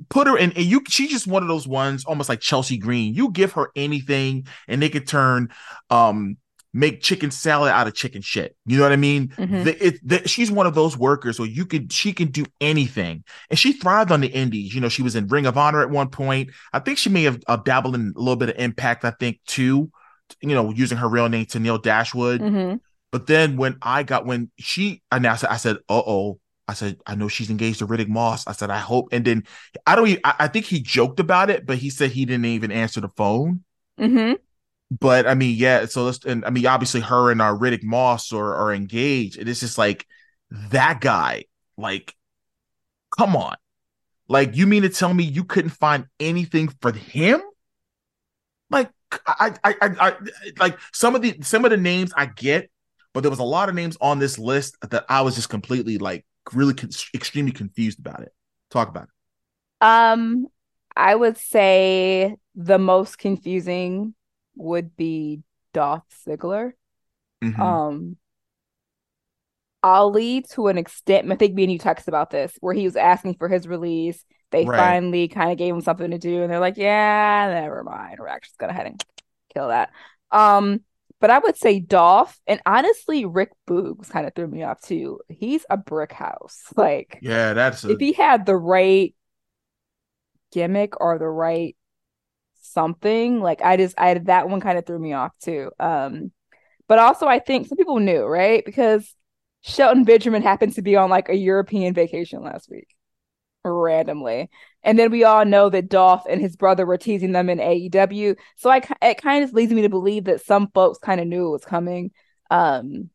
[0.09, 3.15] put her in and you she's just one of those ones almost like Chelsea Green.
[3.15, 5.49] You give her anything and they could turn
[5.89, 6.37] um
[6.77, 8.55] make chicken salad out of chicken shit.
[8.65, 9.29] You know what I mean?
[9.29, 9.63] Mm-hmm.
[9.63, 13.23] The, it, the, she's one of those workers where you could she can do anything,
[13.49, 14.75] and she thrived on the indies.
[14.75, 16.51] You know, she was in Ring of Honor at one point.
[16.71, 19.03] I think she may have uh, dabbled in a little bit of Impact.
[19.03, 19.91] I think too.
[20.41, 22.41] You know, using her real name Tenille Dashwood.
[22.41, 22.75] Mm-hmm.
[23.11, 26.97] But then when I got when she announced it, I said, "Uh oh." I said,
[27.07, 28.45] I know she's engaged to Riddick Moss.
[28.45, 29.07] I said, I hope.
[29.13, 29.45] And then
[29.85, 30.09] I don't.
[30.09, 32.99] Even, I, I think he joked about it, but he said he didn't even answer
[32.99, 33.63] the phone.
[33.97, 34.33] Mm-hmm
[34.89, 35.85] but I mean, yeah.
[35.85, 39.37] So let's, and I mean, obviously, her and our uh, Riddick Moss are are engaged.
[39.37, 40.05] And it's just like
[40.49, 41.45] that guy.
[41.77, 42.15] Like,
[43.17, 43.55] come on.
[44.29, 47.41] Like, you mean to tell me you couldn't find anything for him?
[48.69, 48.91] Like,
[49.25, 50.13] I, I, I, I,
[50.59, 52.69] like some of the some of the names I get,
[53.13, 55.97] but there was a lot of names on this list that I was just completely
[55.97, 58.33] like really con- extremely confused about it.
[58.69, 59.09] Talk about it.
[59.85, 60.47] Um,
[60.95, 64.13] I would say the most confusing
[64.57, 65.41] would be
[65.73, 66.71] Dolph Ziggler.
[67.43, 67.61] Mm-hmm.
[67.61, 68.17] Um,
[69.83, 73.35] Ali, to an extent, I think me and you about this, where he was asking
[73.35, 74.23] for his release.
[74.51, 74.77] They right.
[74.77, 78.17] finally kind of gave him something to do, and they're like, "Yeah, never mind.
[78.19, 79.03] We're actually gonna head and
[79.53, 79.91] kill that."
[80.31, 80.81] Um,
[81.19, 85.19] but I would say Dolph, and honestly, Rick Boogs kind of threw me off too.
[85.29, 86.63] He's a brick house.
[86.75, 87.91] Like, yeah, that's a...
[87.91, 89.13] if he had the right
[90.51, 91.75] gimmick or the right
[92.67, 93.41] something.
[93.41, 95.71] Like I just I that one kind of threw me off too.
[95.79, 96.31] Um
[96.87, 98.63] but also I think some people knew, right?
[98.65, 99.15] Because
[99.61, 102.87] Shelton Benjamin happened to be on like a European vacation last week
[103.63, 104.49] randomly.
[104.83, 108.35] And then we all know that Dolph and his brother were teasing them in AEW.
[108.55, 111.47] So I it kind of leads me to believe that some folks kind of knew
[111.47, 112.11] it was coming.
[112.49, 113.09] Um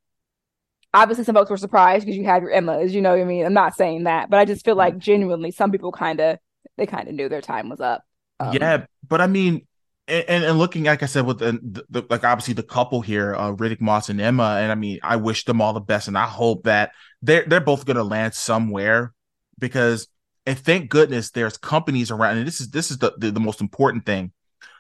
[0.94, 3.44] obviously some folks were surprised because you have your Emmas, you know what I mean?
[3.46, 6.38] I'm not saying that, but I just feel like genuinely some people kind of
[6.76, 8.04] they kind of knew their time was up.
[8.42, 9.66] Um, yeah, but I mean,
[10.08, 13.52] and, and looking like I said with the, the, like obviously the couple here, uh,
[13.52, 16.26] Riddick Moss and Emma, and I mean I wish them all the best, and I
[16.26, 19.12] hope that they're they're both to land somewhere
[19.58, 20.08] because
[20.44, 23.60] and thank goodness there's companies around, and this is this is the, the the most
[23.60, 24.32] important thing.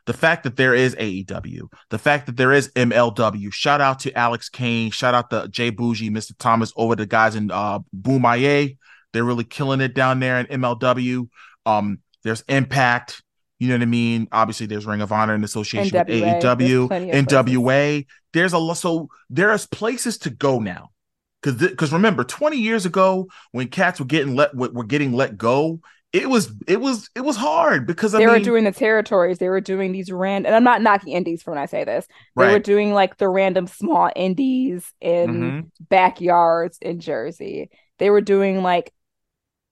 [0.04, 3.52] The fact that there is AEW, the fact that there is MLW.
[3.52, 4.90] Shout out to Alex Kane.
[4.90, 6.32] Shout out to Jay Bougie, Mr.
[6.36, 8.76] Thomas, over the guys in uh Bomaye.
[9.12, 11.28] They're really killing it down there in MLW.
[11.66, 13.22] Um, there's Impact.
[13.62, 14.26] You know what I mean?
[14.32, 16.88] Obviously, there's Ring of Honor in association NWA, with AEW,
[17.28, 17.62] NWA.
[17.62, 18.04] Places.
[18.32, 18.76] There's a lot.
[18.76, 20.90] So there's places to go now.
[21.40, 25.78] Because because remember, 20 years ago, when cats were getting let were getting let go,
[26.12, 29.38] it was it was it was hard because I they mean, were doing the territories.
[29.38, 32.08] They were doing these random, and I'm not knocking indies for when I say this.
[32.34, 32.52] They right.
[32.54, 35.60] were doing like the random small indies in mm-hmm.
[35.88, 37.70] backyards in Jersey.
[38.00, 38.92] They were doing like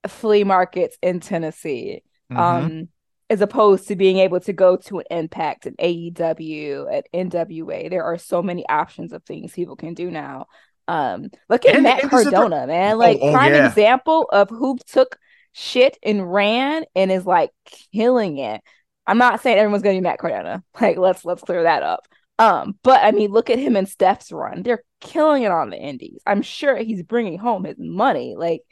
[0.06, 2.04] flea markets in Tennessee.
[2.30, 2.40] Mm-hmm.
[2.40, 2.88] Um,
[3.30, 7.88] as opposed to being able to go to an Impact, an AEW, an NWA.
[7.88, 10.46] There are so many options of things people can do now.
[10.88, 12.98] Um, look at and, Matt and Cardona, man.
[12.98, 13.68] Like oh, oh, prime yeah.
[13.68, 15.16] example of who took
[15.52, 17.50] shit and ran and is like
[17.92, 18.60] killing it.
[19.06, 20.64] I'm not saying everyone's gonna be Matt Cardona.
[20.80, 22.08] Like let's let's clear that up.
[22.40, 24.64] Um, but I mean, look at him and Steph's run.
[24.64, 26.20] They're killing it on the indies.
[26.26, 28.34] I'm sure he's bringing home his money.
[28.36, 28.62] Like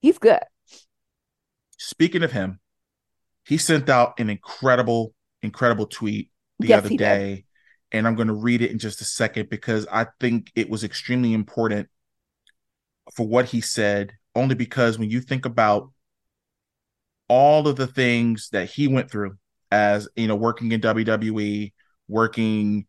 [0.00, 0.40] he's good.
[1.78, 2.59] Speaking of him,
[3.46, 7.34] he sent out an incredible, incredible tweet the yes, other day.
[7.34, 7.44] Did.
[7.92, 10.84] And I'm going to read it in just a second because I think it was
[10.84, 11.88] extremely important
[13.14, 15.90] for what he said, only because when you think about
[17.28, 19.36] all of the things that he went through
[19.70, 21.72] as you know, working in WWE,
[22.08, 22.86] working,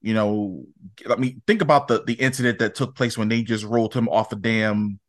[0.00, 0.64] you know,
[1.08, 4.08] I mean, think about the the incident that took place when they just rolled him
[4.08, 5.00] off a damn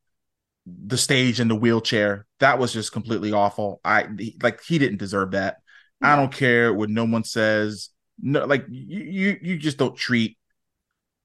[0.65, 2.25] the stage in the wheelchair.
[2.39, 3.81] That was just completely awful.
[3.83, 4.07] I
[4.41, 5.57] like he didn't deserve that.
[6.01, 7.89] I don't care what no one says.
[8.19, 10.37] No, like you you you just don't treat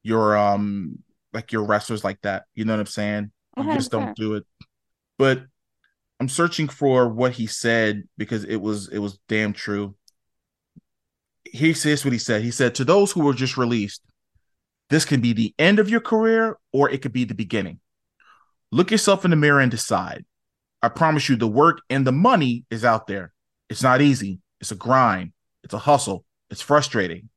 [0.03, 0.99] your um
[1.33, 2.45] like your wrestlers like that.
[2.55, 3.31] You know what I'm saying?
[3.57, 3.75] You 100%.
[3.75, 4.45] just don't do it.
[5.19, 5.45] But
[6.21, 9.95] I'm searching for what he said because it was it was damn true.
[11.45, 12.43] He says what he said.
[12.43, 14.03] He said to those who were just released,
[14.91, 17.81] this can be the end of your career or it could be the beginning.
[18.77, 20.27] Look yourself in the mirror and decide.
[20.83, 23.33] I promise you the work and the money is out there.
[23.71, 24.41] It's not easy.
[24.61, 25.33] It's a grind.
[25.65, 26.27] It's a hustle.
[26.51, 27.31] It's frustrating.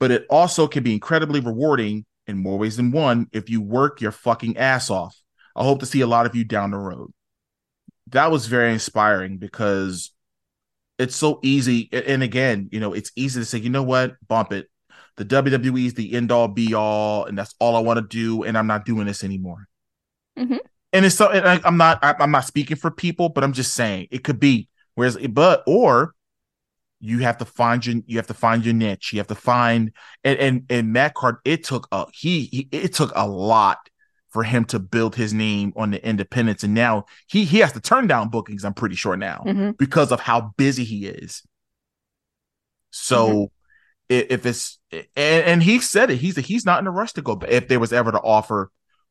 [0.00, 4.00] But it also can be incredibly rewarding in more ways than one if you work
[4.00, 5.16] your fucking ass off.
[5.54, 7.12] I hope to see a lot of you down the road.
[8.08, 10.10] That was very inspiring because
[10.98, 11.88] it's so easy.
[11.92, 14.68] And again, you know, it's easy to say, you know what, bump it.
[15.18, 18.42] The WWE is the end all be all, and that's all I want to do,
[18.42, 19.68] and I'm not doing this anymore.
[20.38, 20.56] Mm-hmm.
[20.92, 23.52] And it's so, and I, I'm not, I, I'm not speaking for people, but I'm
[23.52, 24.68] just saying it could be.
[24.94, 26.14] Whereas, but or
[27.00, 29.12] you have to find your you have to find your niche.
[29.12, 29.92] You have to find
[30.22, 31.36] and and, and Matt Card.
[31.44, 33.78] It took a he, he it took a lot
[34.30, 37.80] for him to build his name on the independents, and now he he has to
[37.80, 38.64] turn down bookings.
[38.64, 39.72] I'm pretty sure now mm-hmm.
[39.72, 41.42] because of how busy he is.
[42.90, 43.28] So.
[43.28, 43.44] Mm-hmm.
[44.10, 47.36] If it's and, and he said it, he's he's not in a rush to go.
[47.36, 48.70] But if there was ever to offer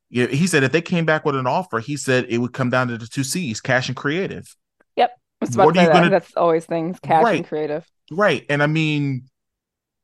[0.09, 2.87] he said if they came back with an offer, he said it would come down
[2.89, 4.55] to the two C's, cash and creative.
[4.95, 5.11] Yep.
[5.55, 6.09] What are you gonna...
[6.09, 7.37] That's always things, cash right.
[7.37, 7.85] and creative.
[8.11, 8.45] Right.
[8.49, 9.25] And I mean,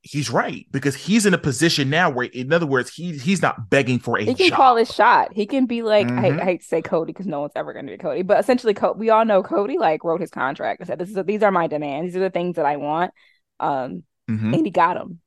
[0.02, 3.70] he's right because he's in a position now where, in other words, he he's not
[3.70, 4.24] begging for a.
[4.24, 4.58] He can job.
[4.58, 5.34] call his shot.
[5.34, 6.20] He can be like, mm-hmm.
[6.20, 8.22] I, hate, I, hate to say Cody because no one's ever going to be Cody,
[8.22, 11.44] but essentially, we all know Cody like wrote his contract and said, "This is these
[11.44, 12.14] are my demands.
[12.14, 13.12] These are the things that I want."
[13.60, 14.54] Um, mm-hmm.
[14.54, 15.20] and he got them.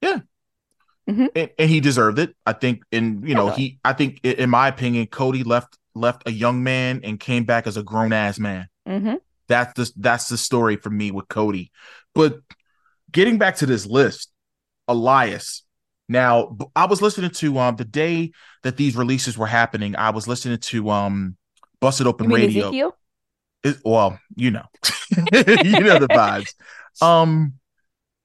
[0.00, 0.20] Yeah.
[1.10, 1.26] Mm-hmm.
[1.34, 2.34] And, and, he deserved it.
[2.46, 3.78] I think, and you know, he.
[3.84, 7.76] I think, in my opinion, Cody left left a young man and came back as
[7.76, 8.68] a grown ass man.
[8.88, 9.14] Mm-hmm.
[9.48, 11.72] That's the that's the story for me with Cody.
[12.14, 12.40] But
[13.10, 14.30] getting back to this list,
[14.88, 15.64] Elias.
[16.08, 19.96] Now, I was listening to um the day that these releases were happening.
[19.96, 21.36] I was listening to um
[21.80, 22.94] Busted Open Radio.
[23.62, 24.64] It, well, you know,
[25.32, 26.54] you know the vibes.
[27.00, 27.54] Um,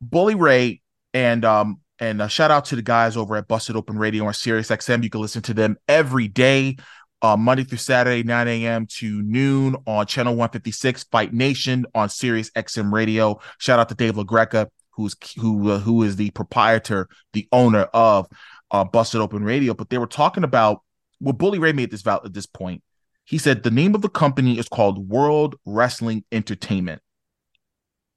[0.01, 0.81] Bully Ray
[1.13, 4.33] and um and uh, shout out to the guys over at Busted Open Radio on
[4.33, 5.03] Sirius XM.
[5.03, 6.77] You can listen to them every day,
[7.21, 8.87] uh, Monday through Saturday, 9 a.m.
[8.97, 13.39] to noon on Channel 156, Fight Nation on Sirius XM Radio.
[13.59, 18.27] Shout out to Dave LaGreca, who's who uh, who is the proprietor, the owner of
[18.71, 19.73] uh, Busted Open Radio.
[19.73, 20.81] But they were talking about
[21.19, 22.83] what Bully Ray made this val- at this point.
[23.23, 27.01] He said the name of the company is called World Wrestling Entertainment.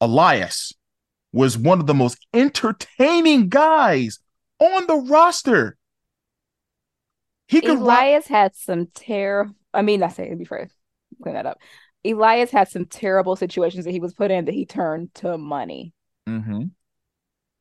[0.01, 0.73] Elias
[1.33, 4.19] was one of the most entertaining guys
[4.59, 5.77] on the roster.
[7.47, 9.55] He could Elias had some terrible.
[9.73, 10.69] I mean, I say before
[11.23, 11.59] clean that up.
[12.05, 15.93] Elias had some terrible situations that he was put in that he turned to money.
[16.29, 16.65] Mm-hmm.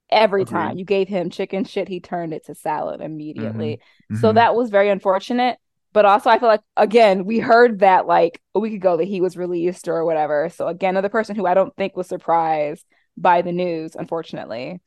[0.10, 0.54] Every Agreed.
[0.54, 3.78] time you gave him chicken shit, he turned it to salad immediately.
[4.12, 4.22] Mm-hmm.
[4.22, 4.36] So mm-hmm.
[4.36, 5.58] that was very unfortunate.
[5.94, 9.20] But also, I feel like again, we heard that like a week ago that he
[9.20, 10.50] was released or whatever.
[10.50, 12.86] So again, another person who I don't think was surprised
[13.18, 14.80] by the news, unfortunately.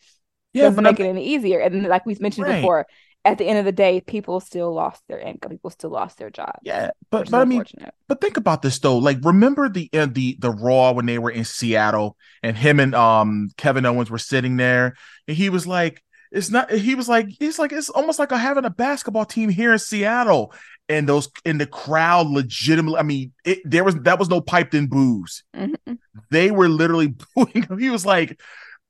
[0.53, 1.07] Yeah, doesn't make I'm...
[1.07, 1.61] it any easier.
[1.61, 2.61] And like we've mentioned right.
[2.61, 2.87] before,
[3.25, 5.51] at the end of the day, people still lost their income.
[5.51, 6.57] People still lost their job.
[6.63, 7.65] Yeah, but but I mean,
[8.09, 8.99] but think about this though.
[8.99, 12.95] Like, remember the uh, the the Raw when they were in Seattle and him and
[12.95, 14.95] um Kevin Owens were sitting there,
[15.29, 18.39] and he was like, "It's not." He was like, "He's like it's almost like I'm
[18.39, 20.55] having a basketball team here in Seattle."
[20.91, 22.99] And those in the crowd, legitimately.
[22.99, 25.45] I mean, it, there was that was no piped in booze.
[25.55, 25.95] Mm-hmm.
[26.31, 27.79] They were literally booing him.
[27.79, 28.41] He was like,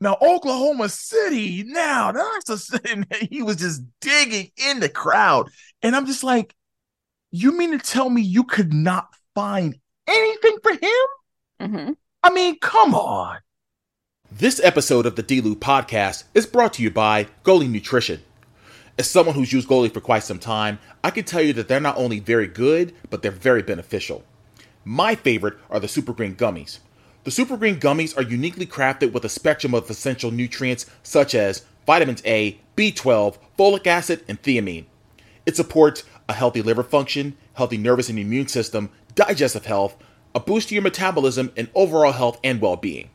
[0.01, 2.81] now Oklahoma City, now that's a
[3.31, 5.51] he was just digging in the crowd.
[5.83, 6.55] And I'm just like,
[7.31, 9.77] you mean to tell me you could not find
[10.09, 11.07] anything for him?
[11.61, 11.93] Mm-hmm.
[12.23, 13.41] I mean, come on.
[14.33, 18.23] This episode of the D-Lew podcast is brought to you by Goli Nutrition.
[19.01, 21.81] As someone who's used Goli for quite some time, I can tell you that they're
[21.81, 24.25] not only very good, but they're very beneficial.
[24.85, 26.81] My favorite are the Super Green Gummies.
[27.25, 31.65] The Super Green Gummies are uniquely crafted with a spectrum of essential nutrients such as
[31.87, 34.85] vitamins A, B12, folic acid, and thiamine.
[35.47, 39.97] It supports a healthy liver function, healthy nervous and immune system, digestive health,
[40.35, 43.09] a boost to your metabolism, and overall health and well being.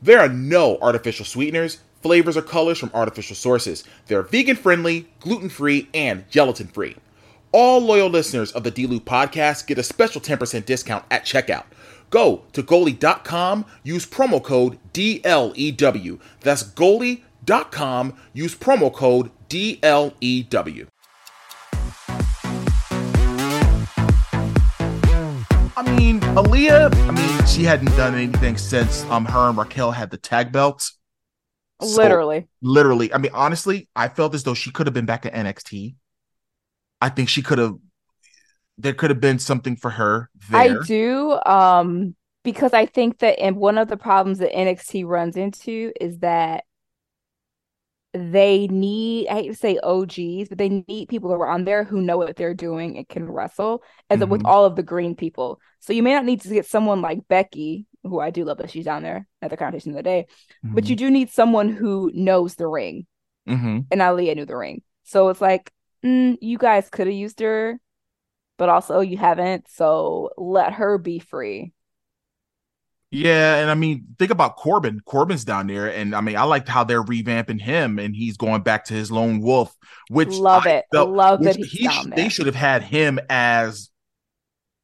[0.00, 3.82] There are no artificial sweeteners, flavors, or colors from artificial sources.
[4.08, 6.96] They're vegan friendly, gluten free, and gelatin free.
[7.50, 11.64] All loyal listeners of the D-Lew podcast get a special 10% discount at checkout.
[12.10, 16.20] Go to goli.com, use promo code DLEW.
[16.40, 20.88] That's goli.com, use promo code DLEW.
[25.76, 30.10] I mean, Aliyah, I mean, she hadn't done anything since um her and Raquel had
[30.10, 30.98] the tag belts.
[31.84, 32.48] So, literally.
[32.62, 33.12] Literally.
[33.12, 35.94] I mean, honestly, I felt as though she could have been back at NXT.
[37.00, 37.74] I think she could have
[38.78, 40.60] there could have been something for her there.
[40.60, 41.38] I do.
[41.46, 46.18] Um, because I think that and one of the problems that NXT runs into is
[46.18, 46.64] that
[48.12, 51.84] they need I hate to say OGs, but they need people that are on there
[51.84, 54.30] who know what they're doing and can wrestle, as mm-hmm.
[54.30, 55.60] with all of the green people.
[55.80, 58.70] So you may not need to get someone like Becky, who I do love that
[58.70, 60.26] she's down there at the conversation of the day,
[60.64, 60.74] mm-hmm.
[60.74, 63.06] but you do need someone who knows the ring.
[63.48, 63.80] Mm-hmm.
[63.90, 64.82] And Aliyah knew the ring.
[65.02, 65.72] So it's like,
[66.04, 67.80] mm, you guys could have used her,
[68.56, 69.66] but also you haven't.
[69.70, 71.72] So let her be free.
[73.10, 74.98] Yeah, and I mean, think about Corbin.
[75.04, 78.62] Corbin's down there, and I mean, I liked how they're revamping him, and he's going
[78.62, 79.72] back to his lone wolf,
[80.08, 80.84] which love I it.
[80.92, 82.10] Felt, love that he's he.
[82.10, 83.90] They should have had him as,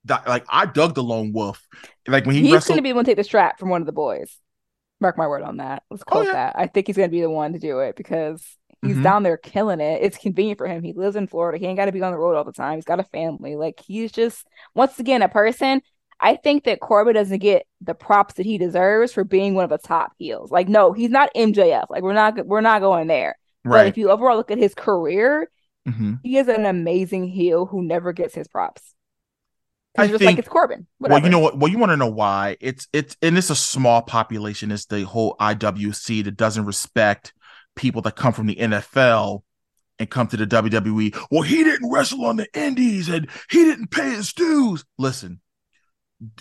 [0.05, 1.67] the, like, I dug the lone wolf.
[2.11, 2.69] Like when he he's wrestled...
[2.75, 4.37] going to be able to take the strap from one of the boys.
[5.01, 5.83] Mark my word on that.
[5.91, 6.33] Let's quote oh, yeah.
[6.33, 6.57] that.
[6.59, 8.45] I think he's going to be the one to do it because
[8.83, 9.03] he's mm-hmm.
[9.03, 10.03] down there killing it.
[10.03, 10.83] It's convenient for him.
[10.83, 11.59] He lives in Florida.
[11.59, 12.77] He ain't got to be on the road all the time.
[12.77, 13.57] He's got a family.
[13.57, 15.81] Like he's just once again a person
[16.21, 19.71] I think that Corbin doesn't get the props that he deserves for being one of
[19.71, 20.51] the top heels.
[20.51, 21.87] Like, no, he's not MJF.
[21.89, 23.39] Like, we're not we're not going there.
[23.65, 23.79] Right.
[23.79, 25.51] But if you overall look at his career,
[25.89, 26.15] mm-hmm.
[26.23, 28.95] he is an amazing heel who never gets his props.
[29.99, 30.87] I just think, like it's Corbin.
[30.99, 31.17] Whatever.
[31.17, 31.59] Well, you know what?
[31.59, 32.57] Well, you want to know why?
[32.61, 34.71] It's it's and it's a small population.
[34.71, 37.33] It's the whole IWC that doesn't respect
[37.75, 39.43] people that come from the NFL
[39.99, 41.17] and come to the WWE.
[41.31, 44.85] Well, he didn't wrestle on the Indies and he didn't pay his dues.
[44.99, 45.41] Listen,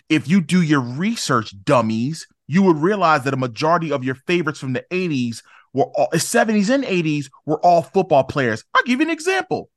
[0.07, 4.59] if you do your research, dummies, you would realize that a majority of your favorites
[4.59, 5.41] from the 80s
[5.73, 8.63] were all eh, 70s and 80s were all football players.
[8.73, 9.69] I'll give you an example.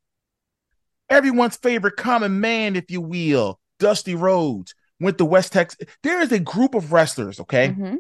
[1.11, 5.89] Everyone's favorite common man, if you will, Dusty Rhodes, went to West Texas.
[6.05, 7.97] There is a group of wrestlers, okay, mm-hmm.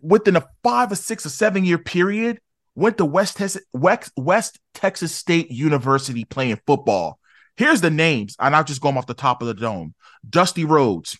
[0.00, 2.40] within a five or six or seven year period,
[2.76, 7.18] went to West, Texas, West, West Texas State University playing football.
[7.56, 9.94] Here's the names, and I'll just go off the top of the dome.
[10.28, 11.18] Dusty Rhodes.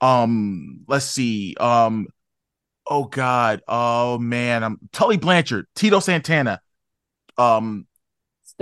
[0.00, 1.54] Um, let's see.
[1.60, 2.08] Um,
[2.88, 3.60] oh God.
[3.68, 4.64] Oh man.
[4.64, 6.60] I'm um, Tully Blanchard, Tito Santana.
[7.38, 7.86] Um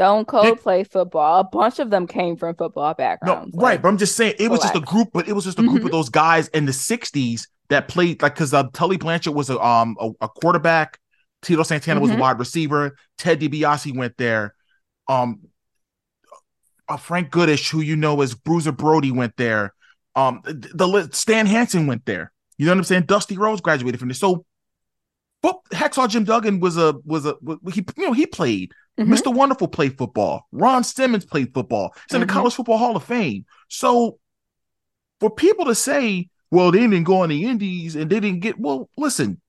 [0.01, 1.41] Stone Cold play football.
[1.41, 3.55] A bunch of them came from football backgrounds.
[3.55, 5.45] No, like, right, but I'm just saying it was just a group, but it was
[5.45, 5.87] just a group mm-hmm.
[5.87, 9.61] of those guys in the '60s that played like because uh, Tully Blanchard was a
[9.61, 10.99] um a, a quarterback,
[11.43, 12.03] Tito Santana mm-hmm.
[12.03, 12.23] was a mm-hmm.
[12.23, 14.55] wide receiver, Ted DiBiase went there.
[15.07, 15.41] Um,
[16.89, 19.75] uh, Frank Goodish, who you know as Bruiser Brody, went there.
[20.17, 22.33] Um, the, the Stan Hansen went there.
[22.57, 23.03] You know what I'm saying?
[23.03, 24.15] Dusty Rhodes graduated from there.
[24.15, 24.47] So,
[25.43, 27.35] but Hacksaw Jim Duggan was a was a
[27.73, 28.73] he you know he played.
[28.99, 29.13] Mm-hmm.
[29.13, 29.35] Mr.
[29.35, 30.47] Wonderful played football.
[30.53, 31.95] Ron Simmons played football.
[31.95, 32.27] He's in mm-hmm.
[32.27, 33.47] the College Football Hall of Fame.
[33.69, 34.19] So,
[35.21, 38.59] for people to say, well, they didn't go on the Indies and they didn't get
[38.59, 39.41] well, listen,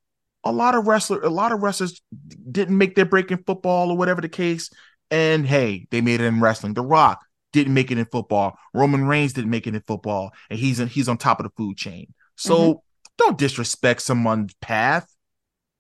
[0.44, 2.02] a lot of wrestler, a lot of wrestlers
[2.50, 4.70] didn't make their break in football or whatever the case.
[5.10, 6.74] And hey, they made it in wrestling.
[6.74, 8.58] The Rock, didn't make it in football.
[8.74, 11.52] Roman Reigns didn't make it in football, and he's in, he's on top of the
[11.58, 12.14] food chain.
[12.36, 12.80] So mm-hmm.
[13.18, 15.14] don't disrespect someone's path.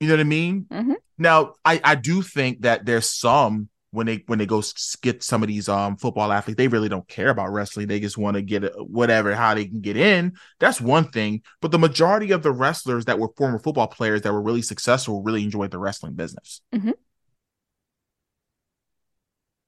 [0.01, 0.65] You know what I mean?
[0.69, 0.93] Mm-hmm.
[1.17, 4.63] Now, I I do think that there's some when they when they go
[5.01, 7.87] get some of these um football athletes, they really don't care about wrestling.
[7.87, 10.33] They just want to get a, whatever how they can get in.
[10.59, 11.43] That's one thing.
[11.61, 15.21] But the majority of the wrestlers that were former football players that were really successful
[15.21, 16.61] really enjoyed the wrestling business.
[16.73, 16.91] Mm-hmm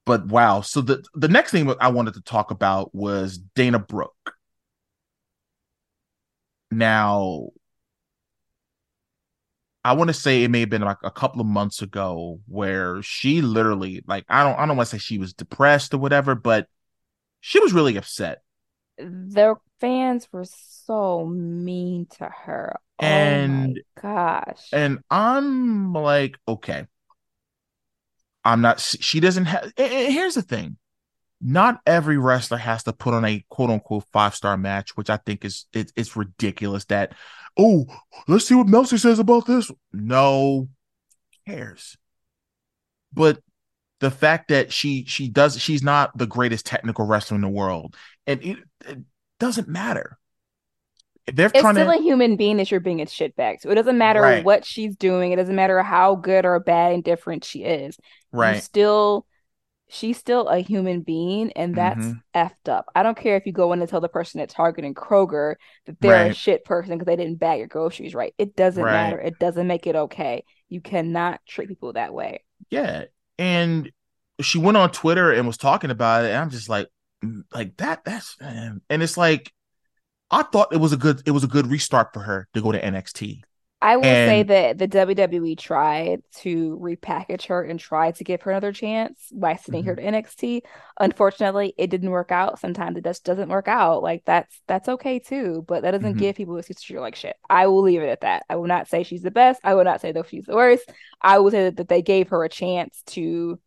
[0.06, 0.62] but wow.
[0.62, 4.34] So the the next thing I wanted to talk about was Dana Brooke.
[6.72, 7.50] Now,
[9.84, 13.02] I want to say it may have been like a couple of months ago where
[13.02, 16.36] she literally, like, I don't, I don't want to say she was depressed or whatever,
[16.36, 16.68] but
[17.42, 18.42] she was really upset.
[18.98, 22.80] Their fans were so mean to her.
[23.00, 24.70] Oh and oh gosh.
[24.72, 26.86] And I'm like, okay,
[28.46, 28.80] I'm not.
[28.80, 29.74] She doesn't have.
[29.76, 30.78] Here's the thing:
[31.42, 35.18] not every wrestler has to put on a quote unquote five star match, which I
[35.18, 36.86] think is it, it's ridiculous.
[36.86, 37.14] That
[37.58, 37.86] oh,
[38.28, 39.72] let's see what Meltzer says about this.
[39.92, 40.70] No
[41.48, 41.98] cares.
[43.14, 43.40] But
[44.00, 47.96] the fact that she she does she's not the greatest technical wrestler in the world,
[48.28, 49.00] and it, it
[49.40, 50.18] doesn't matter
[51.32, 51.90] they're it's still to...
[51.90, 53.62] a human being that you're being a shitbag.
[53.62, 54.44] So it doesn't matter right.
[54.44, 55.32] what she's doing.
[55.32, 57.98] It doesn't matter how good or bad and different she is.
[58.32, 58.56] Right.
[58.56, 59.26] You still
[59.94, 62.22] she's still a human being and that's Mhm.
[62.36, 62.86] effed up.
[62.96, 65.56] I don't care if you go in and tell the person at Target and Kroger
[65.86, 68.34] that they're a shit person because they didn't bag your groceries right.
[68.38, 68.92] It doesn't Right.
[68.92, 69.20] matter.
[69.20, 70.44] It doesn't make it okay.
[70.70, 72.44] You cannot treat people that way.
[72.70, 73.06] Yeah.
[73.38, 73.92] And
[74.42, 76.30] she went on Twitter and was talking about it.
[76.30, 76.90] And I'm just like,
[77.24, 78.82] mm, like that, that's man.
[78.90, 79.52] And it's like,
[80.32, 82.72] I thought it was a good, it was a good restart for her to go
[82.72, 83.44] to NXT.
[83.84, 88.52] I will say that the WWE tried to repackage her and try to give her
[88.52, 90.62] another chance by sending her to NXT.
[91.02, 92.60] Unfortunately, it didn't work out.
[92.60, 94.02] Sometimes it just doesn't work out.
[94.02, 96.18] Like that's that's okay too, but that doesn't Mhm.
[96.18, 97.36] give people excuse to treat her like shit.
[97.50, 98.46] I will leave it at that.
[98.50, 99.60] I will not say she's the best.
[99.66, 100.90] I will not say that she's the worst.
[101.22, 103.60] I will say that, they gave her a chance to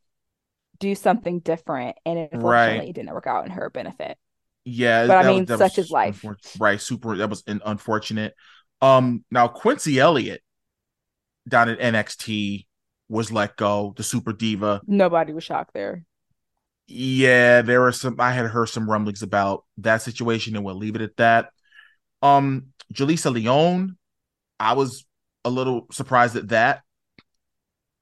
[0.78, 2.88] do something different, and unfortunately, Right.
[2.88, 4.16] it didn't work out in her benefit.
[4.64, 6.24] Yeah, But I mean, such is life.
[6.58, 7.16] Right, super.
[7.16, 8.34] That was an unfortunate.
[8.82, 10.42] Um, now Quincy Elliott
[11.48, 12.66] down at NXT
[13.08, 13.94] was let go.
[13.96, 14.80] The super diva.
[14.86, 16.04] Nobody was shocked there.
[16.88, 18.20] Yeah, there were some.
[18.20, 21.50] I had heard some rumblings about that situation, and we'll leave it at that.
[22.22, 23.96] Um, Jaleesa Leone,
[24.60, 25.04] I was
[25.44, 26.82] a little surprised at that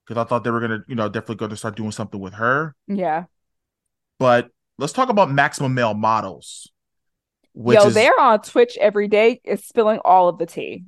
[0.07, 2.75] because I thought they were gonna, you know, definitely to start doing something with her.
[2.87, 3.25] Yeah.
[4.18, 6.70] But let's talk about Maximum Male Models,
[7.55, 10.84] Yo, is they're on Twitch every day, is spilling all of the tea.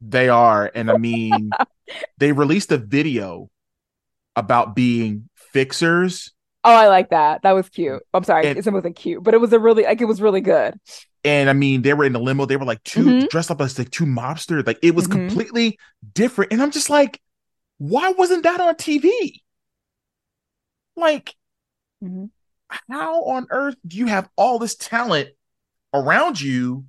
[0.00, 0.70] They are.
[0.74, 1.50] And I mean,
[2.18, 3.50] they released a video
[4.36, 6.32] about being fixers.
[6.62, 7.42] Oh, I like that.
[7.42, 8.02] That was cute.
[8.12, 10.40] I'm sorry, And- it wasn't cute, but it was a really like it was really
[10.40, 10.78] good.
[11.24, 12.44] And I mean, they were in the limo.
[12.46, 13.28] They were like 2 Mhm.
[13.28, 14.64] dressed up as like two mobsters.
[14.66, 15.12] Like it was Mhm.
[15.12, 15.78] completely
[16.14, 16.52] different.
[16.52, 17.20] And I'm just like,
[17.78, 19.42] why wasn't that on TV?
[20.94, 21.34] Like,
[22.02, 22.30] Mhm.
[22.90, 25.30] how on earth do you have all this talent
[25.94, 26.84] around you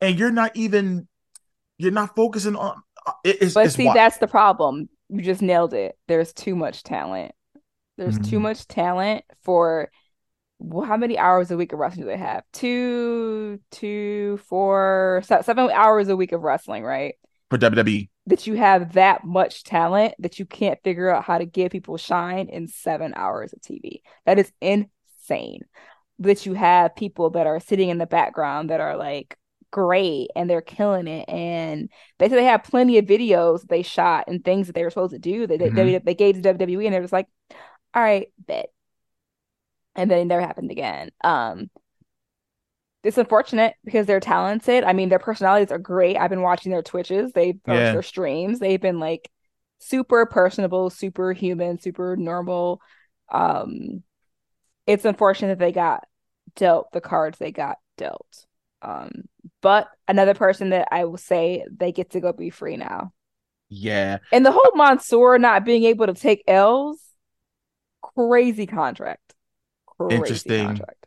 [0.00, 1.08] and you're not even
[1.78, 2.82] you're not focusing on
[3.24, 4.88] it, it's, But it's see, wi- that's the problem.
[5.08, 5.96] You just nailed it.
[6.08, 7.32] There's too much talent.
[7.96, 8.42] There's too Mhm.
[8.42, 9.90] much talent for
[10.60, 12.42] well, how many hours a week of wrestling do they have?
[12.52, 17.14] Two, two, four, se- seven hours a week of wrestling, right?
[17.50, 18.08] for WWE.
[18.26, 21.98] That you have that much talent that you can't figure out how to give people
[21.98, 24.00] shine in seven hours of TV.
[24.24, 25.60] That is insane.
[26.20, 29.36] That you have people that are sitting in the background that are like
[29.72, 31.28] great and they're killing it.
[31.28, 34.90] And they said they have plenty of videos they shot and things that they were
[34.90, 36.04] supposed to do that they, Mhm.
[36.04, 37.26] they gave to WWE and they're just like,
[37.94, 38.66] all right, bet.
[39.96, 41.10] And then it never happened again.
[41.24, 41.70] Um,
[43.02, 44.84] it's unfortunate because they're talented.
[44.84, 46.16] I mean, their personalities are great.
[46.16, 47.92] I've been watching their Twitches, they Yeah.
[47.92, 48.60] their streams.
[48.60, 49.30] They've been like
[49.78, 52.80] super personable, super human, super normal.
[53.30, 54.03] Um,
[54.86, 56.04] it's unfortunate that they got
[56.56, 58.46] dealt the cards they got dealt.
[58.82, 59.24] Um,
[59.62, 63.12] but another person that I will say they get to go be free now.
[63.68, 64.18] Yeah.
[64.30, 67.00] And the whole Mansoor not being able to take L's,
[68.02, 69.34] crazy contract.
[69.86, 70.66] Crazy Interesting.
[70.66, 71.06] contract.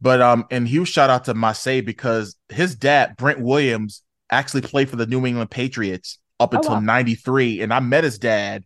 [0.00, 4.88] But um, and huge shout out to Masay because his dad, Brent Williams, actually played
[4.88, 6.80] for the New England Patriots up Oh, until wow.
[6.80, 7.62] 93.
[7.62, 8.64] And I met his dad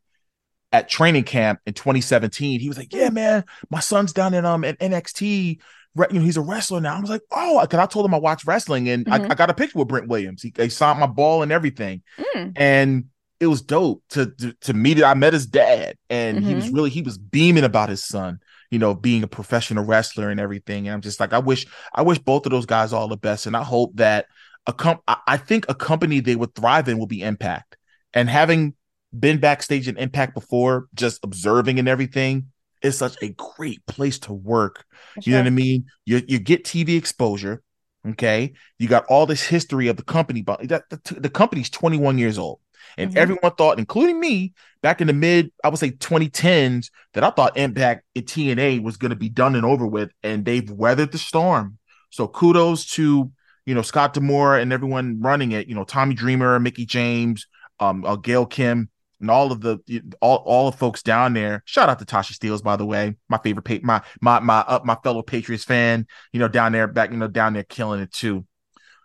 [0.73, 2.61] at training camp in 2017.
[2.61, 5.59] He was like, Yeah, man, my son's down in um at NXT.
[5.95, 6.97] Re- You know, he's a wrestler now.
[6.97, 9.31] I was like, Oh, because I told him I watched wrestling and I, Mhm.
[9.31, 10.43] I got a picture with Brent Williams.
[10.43, 12.03] He, he signed my ball and everything.
[12.35, 12.53] Mm.
[12.57, 13.05] And
[13.41, 15.05] it was dope to to, to meet it.
[15.05, 16.75] I met his dad, and he was Mhm.
[16.75, 18.39] really he was beaming about his son,
[18.70, 20.87] you know, being a professional wrestler and everything.
[20.87, 23.47] And I'm just like, I wish I wish both of those guys all the best,
[23.47, 24.27] and I hope that
[24.68, 27.77] a com- I, I think a company they would thrive in will be Impact,
[28.14, 28.75] and having
[29.18, 32.46] been backstage in Impact before, just observing and everything.
[32.82, 34.84] It's such a great place to work.
[35.24, 35.86] You know what I mean?
[36.04, 37.62] You you get TV exposure.
[38.08, 40.82] Okay, you got all this history of the company, but the,
[41.18, 42.58] the company's 21 years old,
[42.98, 43.16] and Mhm.
[43.16, 47.56] everyone thought, including me, back in the mid, I would say 2010s, that I thought
[47.56, 51.18] Impact and TNA was going to be done and over with, and they've weathered the
[51.18, 51.78] storm.
[52.10, 53.30] So kudos to
[53.66, 55.68] you know Scott D'Amore and everyone running it.
[55.68, 57.46] You know Tommy Dreamer, Mickie James,
[57.78, 58.90] um, uh, Gail Kim,
[59.23, 59.79] and all of the
[60.20, 61.62] all all the folks down there.
[61.64, 64.81] Shout out to Tasha Steelz, by the way, my favorite, pa- my my my uh,
[64.85, 66.07] my fellow Patriots fan.
[66.33, 68.45] You know down there, back you know down there, killing it too.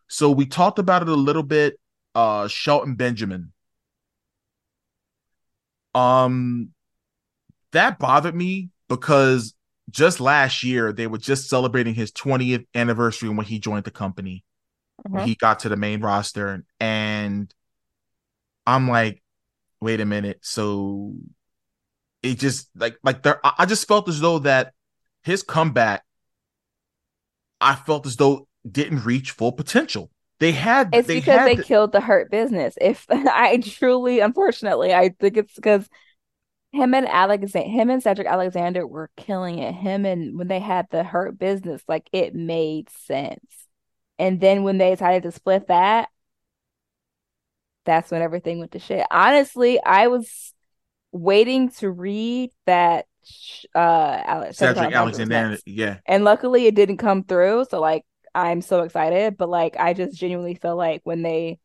[0.09, 1.79] So we talked about it a little bit.
[2.13, 3.53] Uh, Shelton Benjamin.
[5.95, 6.71] Um,
[7.71, 9.53] that bothered me because
[9.89, 14.43] just last year they were just celebrating his 20th anniversary when he joined the company.
[15.09, 15.27] When Mhm.
[15.27, 17.53] he got to the main roster, and
[18.65, 19.21] I'm like,
[19.81, 20.39] wait a minute.
[20.41, 21.13] So
[22.23, 24.73] it just like like there, I just felt as though that
[25.23, 26.03] his comeback,
[27.61, 30.11] I felt as though didn't reach full potential.
[30.39, 32.77] They had It's they because had they the- killed the hurt business.
[32.79, 35.87] If I truly, unfortunately, I think it's because
[36.71, 39.73] him and Alexander, him and Cedric Alexander were killing it.
[39.73, 43.67] Him and when they had the hurt business, like it made sense.
[44.19, 46.09] And then when they decided to split that,
[47.87, 49.05] that's when everything went to shit.
[49.09, 50.53] Honestly, I was
[51.11, 53.05] waiting to read that
[53.75, 55.97] uh Alex Cedric Alexander, yeah.
[56.05, 57.65] And luckily it didn't come through.
[57.69, 59.37] So like I'm so excited.
[59.37, 61.59] But like I just genuinely feel like when they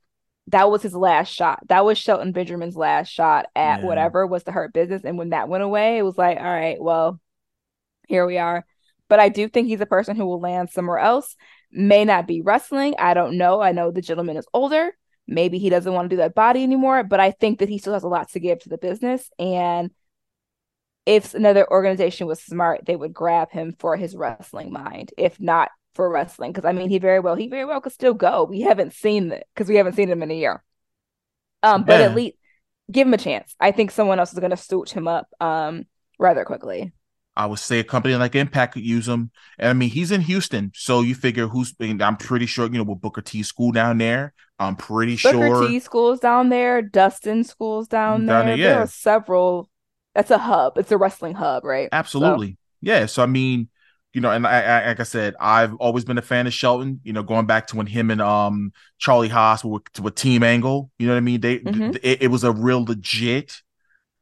[0.48, 1.60] that was his last shot.
[1.68, 3.86] That was Shelton Benjamin's last shot at yeah.
[3.86, 5.02] whatever was the hurt business.
[5.04, 7.20] And when that went away, it was like, all right, well,
[8.08, 8.64] here we are.
[9.08, 11.36] But I do think he's a person who will land somewhere else.
[11.70, 12.94] May not be wrestling.
[12.98, 13.60] I don't know.
[13.60, 14.92] I know the gentleman is older.
[15.26, 17.92] Maybe he doesn't want to do that body anymore, but I think that he still
[17.92, 19.30] has a lot to give to the business.
[19.38, 19.90] And
[21.06, 25.12] if another organization was smart, they would grab him for his wrestling mind.
[25.16, 28.14] If not for wrestling, because I mean, he very well, he very well could still
[28.14, 28.44] go.
[28.44, 30.62] We haven't seen it because we haven't seen him in a year.
[31.62, 32.06] Um, but yeah.
[32.06, 32.36] at least
[32.90, 33.54] give him a chance.
[33.60, 35.86] I think someone else is going to stooge him up um
[36.18, 36.92] rather quickly.
[37.34, 39.30] I would say a company like Impact could use him.
[39.58, 41.74] And I mean, he's in Houston, so you figure who's.
[41.80, 44.34] I'm pretty sure you know with Booker T school down there.
[44.58, 48.56] I'm pretty Booker sure Booker T schools down there, Dustin schools down, down there.
[48.56, 48.56] there.
[48.56, 48.72] Yeah.
[48.74, 49.70] There are several.
[50.14, 50.76] That's a hub.
[50.76, 51.88] It's a wrestling hub, right?
[51.90, 52.50] Absolutely.
[52.50, 52.56] So.
[52.82, 53.06] Yeah.
[53.06, 53.68] So I mean,
[54.12, 57.00] you know, and I, I, like I said, I've always been a fan of Shelton.
[57.02, 60.90] You know, going back to when him and um Charlie Haas were with, Team Angle.
[60.98, 61.40] You know what I mean?
[61.40, 61.96] They mm-hmm.
[62.02, 63.62] it, it was a real legit,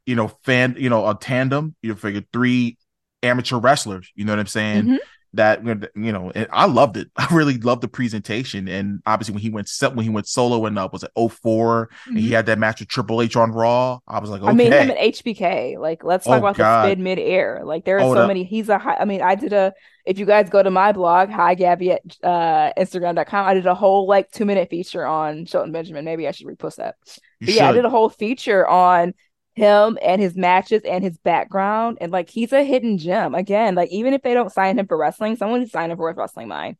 [0.06, 1.74] you know, fan, you know, a tandem.
[1.82, 2.78] You figure three
[3.22, 4.10] amateur wrestlers.
[4.14, 4.84] You know what I'm saying?
[4.84, 4.96] Mm-hmm.
[5.34, 5.64] That
[5.94, 7.08] you know, I loved it.
[7.16, 10.76] I really loved the presentation, and obviously when he went when he went solo and
[10.76, 12.10] up was at 4 mm-hmm.
[12.10, 12.34] and he mm-hmm.
[12.34, 14.00] had that match with Triple H on Raw.
[14.08, 14.50] I was like, okay.
[14.50, 15.78] I mean, him at HBK.
[15.78, 16.84] Like, let's talk oh, about God.
[16.84, 17.60] the spin mid air.
[17.62, 18.42] Like, there are oh, so many.
[18.42, 18.96] He's a high.
[18.96, 19.72] I mean, I did a.
[20.04, 23.74] If you guys go to my blog, hi Gabby at uh, Instagram.com, I did a
[23.74, 26.04] whole like two minute feature on Shelton Benjamin.
[26.04, 26.96] Maybe I should repost that.
[27.38, 29.14] yeah, I did a whole feature on
[29.54, 31.98] him and his matches and his background.
[32.00, 33.34] And like he's a hidden gem.
[33.34, 36.08] Again, like even if they don't sign him for wrestling, someone would sign him for
[36.08, 36.76] his wrestling mind.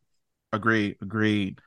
[0.53, 1.61] Agreed, agreed.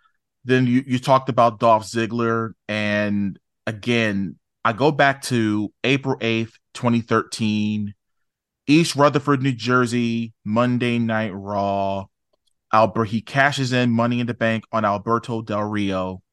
[0.46, 2.52] Then you, you talked about Dolph Ziggler.
[2.68, 7.94] And again, I go back to April 8th, 2013,
[8.68, 12.06] East Rutherford, New Jersey, Monday Night Raw.
[12.72, 16.24] Albert he cashes in money in the bank on Alberto Del Rio.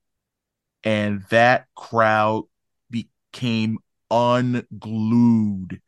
[0.82, 2.44] And that crowd
[2.90, 3.78] became
[4.10, 5.80] unglued.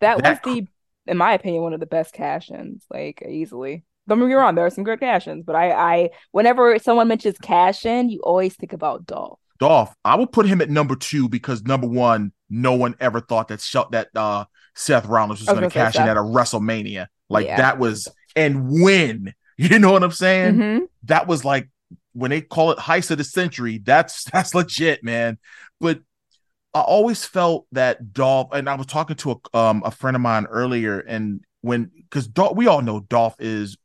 [0.00, 0.66] That, that was the,
[1.06, 3.84] in my opinion, one of the best cash-ins, like easily.
[4.08, 7.38] Don't get me wrong, there are some good cash-ins, but I, I, whenever someone mentions
[7.38, 9.38] cash-in, you always think about Dolph.
[9.58, 13.48] Dolph, I would put him at number two because number one, no one ever thought
[13.48, 17.08] that sh- that uh, Seth Rollins was, was going to cash in at a WrestleMania.
[17.28, 17.58] Like yeah.
[17.58, 19.34] that was, and when
[19.70, 20.54] You know what I'm saying?
[20.54, 20.84] Mm-hmm.
[21.02, 21.68] That was like
[22.14, 23.76] when they call it heist of the century.
[23.76, 25.36] That's that's legit, man.
[25.78, 26.00] But
[26.72, 30.22] I always felt that Dolph, and I was talking to a um a friend of
[30.22, 33.76] mine earlier, and when because Dolph, we all know Dolph is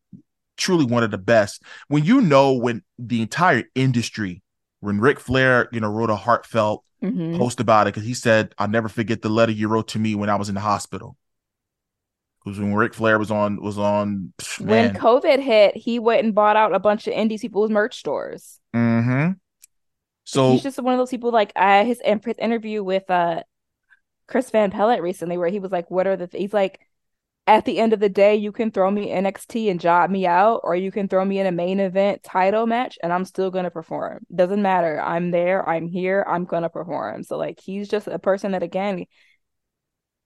[0.58, 1.64] truly one of the best.
[1.88, 4.42] When you know when the entire industry,
[4.80, 7.38] when Ric Flair, you know, wrote a heartfelt mm-hmm.
[7.38, 10.16] post about it because he said, "I'll never forget the letter you wrote to me
[10.16, 11.18] when I was in the hospital."
[12.44, 14.68] Because when Ric Flair was on was on man.
[14.68, 18.60] when COVID hit, he went and bought out a bunch of indie people's merch stores.
[18.76, 19.32] Mm-hmm.
[20.26, 23.44] So he's just one of those people like I, his, interview with uh
[24.28, 26.42] Chris Van Vliet recently, where he was like, "What are the?" Th-?
[26.42, 26.80] He's like,
[27.48, 30.62] "At the end of the day, you can throw me NXT and job me out,
[30.64, 33.72] or you can throw me in a main event title match, and I'm still gonna
[33.72, 34.26] perform.
[34.34, 35.00] Doesn't matter.
[35.00, 35.68] I'm there.
[35.68, 36.26] I'm here.
[36.28, 39.06] I'm gonna perform." So like, he's just a person that again,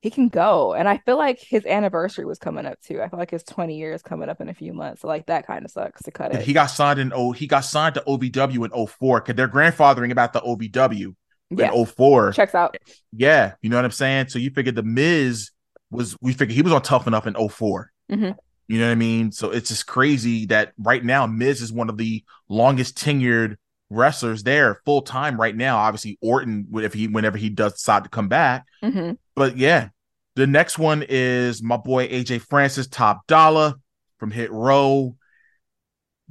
[0.02, 0.74] he can go.
[0.74, 3.02] And I feel like his anniversary was coming up too.
[3.02, 5.02] I feel like his 20 years coming up in a few months.
[5.02, 6.42] So like that kind of sucks to cut it.
[6.42, 10.12] He got signed in oh he got signed to OVW in 04 because they're grandfathering
[10.12, 11.16] about the OVW
[11.50, 11.74] yeah.
[11.74, 12.32] in 04.
[12.32, 12.78] Checks out.
[13.12, 14.30] Yeah, you know what I'm saying?
[14.30, 15.52] So you figured the Miz
[15.92, 18.32] was we figured he was on tough enough in 4 mm-hmm.
[18.68, 19.32] You know what I mean?
[19.32, 23.58] So it's just crazy that right now Miz is one of the longest tenured
[23.90, 25.78] wrestlers there full time right now.
[25.78, 28.66] Obviously, Orton, if he whenever he does decide to come back.
[28.84, 29.14] Mm-hmm.
[29.36, 29.90] But yeah,
[30.36, 33.76] the next one is my boy AJ Francis, Top Dolla
[34.18, 35.16] from Hit Row.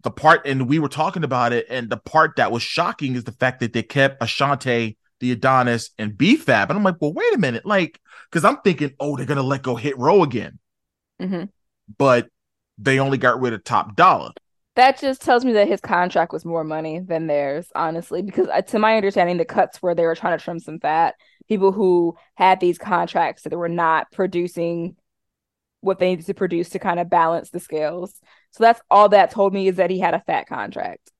[0.03, 3.25] The part, and we were talking about it, and the part that was shocking is
[3.25, 6.71] the fact that they kept Ashante, the Adonis, and B-Fab.
[6.71, 7.67] And I'm like, well, wait a minute.
[7.67, 8.01] Like,
[8.31, 10.61] because I'm thinking, oh, they're going to let go Hit Row again.
[11.21, 11.47] Mm-hmm.
[11.99, 12.29] But
[12.79, 14.33] they only got rid of Top Dolla
[14.79, 18.23] that just tells me that his contract was more money than theirs, honestly.
[18.23, 21.17] Because uh, to my understanding, the cuts were they were trying to trim some fat,
[21.49, 24.95] people who had these contracts that were not producing
[25.81, 28.21] what they needed to produce to kind of balance the scales.
[28.53, 31.11] So that's all that told me is that he had a fat contract.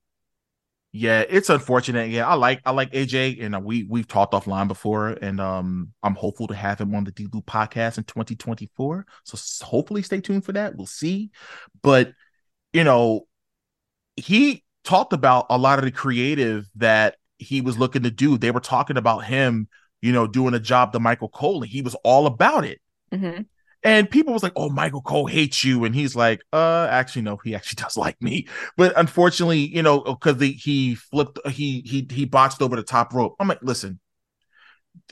[0.93, 2.11] Yeah, it's unfortunate.
[2.11, 5.91] Yeah, I like I like AJ, and uh, we we've talked offline before, and um,
[6.01, 9.05] I'm hopeful to have him on the D-Lew podcast in 2024.
[9.25, 10.77] So hopefully, stay tuned for that.
[10.77, 11.31] We'll see,
[11.83, 12.13] but
[12.71, 13.27] you know,
[14.19, 18.37] he talked about a lot of the creative that he was looking to do.
[18.37, 19.67] They were talking about him,
[20.01, 22.79] you know, doing a job to Michael Cole, and he was all about it.
[23.11, 23.43] Mm-hmm.
[23.81, 27.37] And people was like, "Oh, Michael Cole hates you," and he's like, "Uh, actually, no,
[27.37, 32.25] he actually does like me." But unfortunately, you know, because he flipped, he he he
[32.25, 33.35] botched over the top rope.
[33.39, 33.99] I'm like, listen,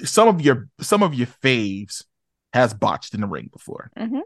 [0.03, 2.03] some of your some of your faves
[2.53, 3.89] has botched in the ring before.
[3.97, 4.19] Mm-hmm.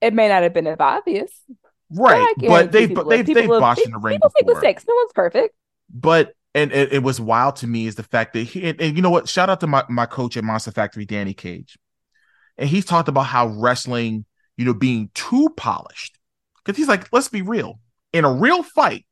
[0.00, 1.30] It may not have been as obvious,
[1.90, 2.34] right?
[2.38, 4.54] But, they've but they've they've botched in the ring people before.
[4.54, 4.84] make mistakes.
[4.88, 5.54] No one's perfect.
[5.92, 8.96] But and it, it was wild to me is the fact that he and, and
[8.96, 9.28] you know what?
[9.28, 11.76] Shout out to my my coach at Monster Factory, Danny Cage
[12.58, 14.24] and he's talked about how wrestling,
[14.56, 16.18] you know, being too polished.
[16.64, 17.80] Because he's like, let's be real.
[18.12, 19.06] In a real fight,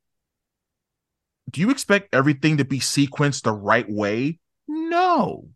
[1.50, 4.38] do you expect everything to be sequenced the right way?
[4.66, 5.48] No.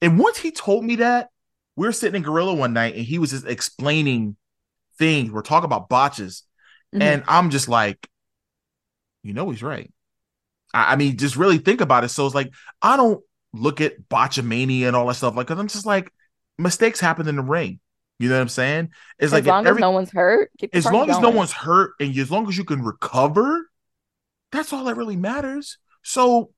[0.00, 1.28] And once he told me that,
[1.76, 4.36] we were sitting in Gorilla one night and he was just explaining
[4.98, 5.30] things.
[5.30, 6.44] We're talking about botches.
[6.94, 7.02] Mm-hmm.
[7.02, 8.08] And I'm just like,
[9.22, 9.92] you know, he's right.
[10.72, 12.08] I, I, mean, just really think about it.
[12.08, 13.22] So it's like, I don't
[13.52, 16.12] look at botchamania and all that stuff like, because I'm just like,
[16.58, 17.80] mistakes happen in the ring.
[18.18, 18.90] You know what I'm saying?
[19.18, 20.50] It's as like long every, as no one's hurt.
[20.72, 21.10] As long going.
[21.10, 23.70] as no one's hurt, and as long as you can recover,
[24.50, 25.78] that's all that really matters.
[26.02, 26.50] So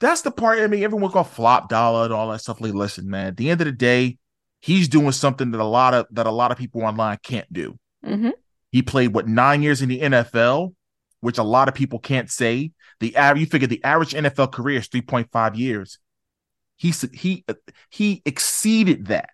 [0.00, 0.60] that's the part.
[0.60, 2.62] I mean, everyone's gonna flop dollar and all that stuff.
[2.62, 3.26] Like, listen, man.
[3.26, 4.16] At the end of the day,
[4.60, 7.78] he's doing something that a lot of that a lot of people online can't do.
[8.04, 8.30] Mm-hmm.
[8.70, 10.74] He played what nine years in the NFL,
[11.20, 12.72] which a lot of people can't say.
[13.00, 15.98] The average, you figure the average NFL career is three point five years.
[16.76, 17.44] He he
[17.90, 19.30] he exceeded that,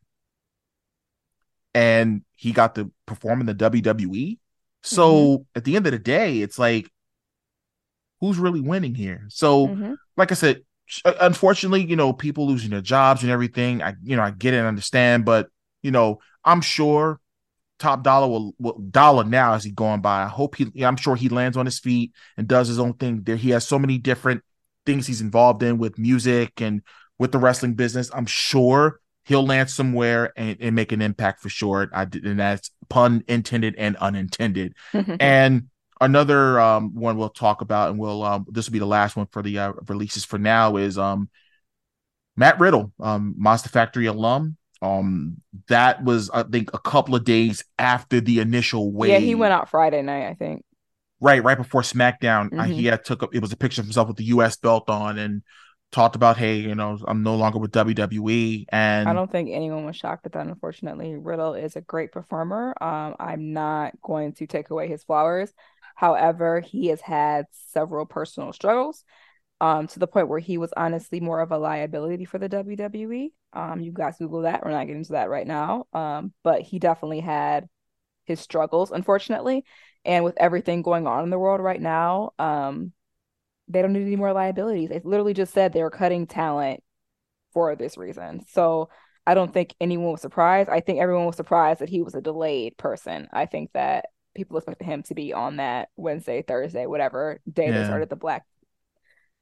[1.74, 4.39] and he got to perform in the WWE.
[4.83, 5.43] So mm-hmm.
[5.57, 6.89] at the end of the day, it's like,
[8.20, 9.27] who's really winning here?
[9.29, 9.95] So, mm-hmm.
[10.16, 10.62] like I said,
[11.05, 13.82] Uh, unfortunately, you know, people losing their jobs and everything.
[13.82, 15.49] I you know I get it and understand, but
[15.82, 17.20] you know, I'm sure
[17.78, 20.22] Top Dolla will, will, dollar now as he going by.
[20.22, 23.22] I hope he I'm sure he lands on his feet and does his own thing.
[23.22, 24.43] There he has so many different
[24.87, 26.82] things he's involved in with music and
[27.18, 28.11] with the wrestling business.
[28.14, 31.91] I'm sure he'll land somewhere and, and make an impact for sure.
[31.93, 34.74] I did, and that's pun intended and unintended.
[35.20, 35.68] and
[36.01, 39.27] another um, one we'll talk about, and we'll um, this will be the last one
[39.27, 41.29] for the uh, releases for now is um,
[42.37, 44.57] Matt Riddle, um, Monster Factory alum.
[44.83, 45.39] Um,
[45.69, 49.11] that was I think a couple of days after the initial wave.
[49.11, 50.65] Yeah, he went out Friday night, I think.
[51.19, 52.61] Right, right before SmackDown, mm-hmm.
[52.61, 53.35] uh, he had took up.
[53.35, 54.57] It was a picture of himself with the U.S.
[54.57, 55.43] belt on, and
[55.93, 58.67] talked about, hey, you know, I'm no longer with WWE.
[58.69, 61.17] And I don't think anyone was shocked at that, unfortunately.
[61.17, 62.75] Riddle is a great performer.
[62.81, 65.53] Um, I'm not going to take away his flowers.
[65.97, 69.03] However, he has had several personal struggles
[69.61, 73.33] um, to the point where he was honestly more of a liability for the WWE.
[73.55, 74.65] Um, you guys Google that.
[74.65, 75.87] We're not getting into that right now.
[75.95, 77.67] Um, but he definitely had
[78.27, 79.65] his struggles, unfortunately.
[80.05, 82.93] And with everything going on in the world right now, um,
[83.69, 84.91] they don't need any more liabilities.
[84.91, 86.83] They literally just said they were cutting talent
[87.53, 88.45] for this reason.
[88.49, 88.91] So
[89.27, 90.69] I don't think anyone was surprised.
[90.69, 93.29] I think everyone was surprised that he was a delayed person.
[93.33, 97.80] I think that people expected him to be on that Wednesday, Thursday, whatever day yeah.
[97.80, 98.45] they started the black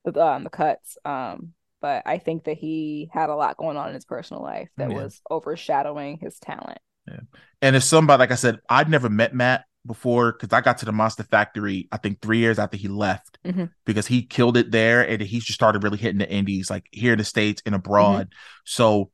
[0.04, 0.96] the um the cuts.
[1.04, 4.70] Um, but I think that he had a lot going on in his personal life
[4.78, 4.96] that yeah.
[4.96, 6.78] was overshadowing his talent.
[7.06, 7.20] Yeah.
[7.60, 10.86] And if somebody like I said, I'd never met Matt before because I got to
[10.86, 13.66] the Monster Factory, I think three years after he left mm-hmm.
[13.84, 17.12] because he killed it there and he just started really hitting the indies like here
[17.12, 18.28] in the States and abroad.
[18.28, 18.38] Mm-hmm.
[18.64, 19.10] So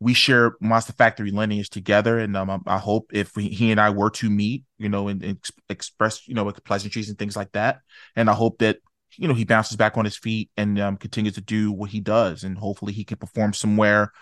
[0.00, 2.18] we share Monster Factory lineage together.
[2.18, 5.22] And um, I, hope if we, he and I were to meet, you know, and,
[5.22, 5.38] and
[5.68, 7.80] express, you know, pleasantries and things like that.
[8.14, 8.78] And I hope that,
[9.16, 12.00] you know, he bounces back on his feet and um, continues to do what he
[12.00, 12.44] does.
[12.44, 14.12] And hopefully he can perform somewhere.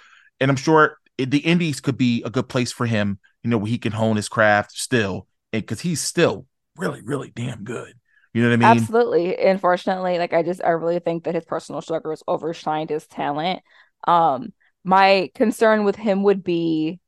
[0.41, 3.59] And I'm sure it, the indies could be a good place for him, you know,
[3.59, 6.47] where he can hone his craft still because he's still
[6.77, 7.93] really, really damn good.
[8.33, 8.83] You know what I mean?
[8.83, 9.37] Absolutely.
[9.37, 13.63] Unfortunately, like I just I really think that his personal struggles overshined his talent.
[14.07, 14.53] Um,
[14.87, 17.01] my concern with him would be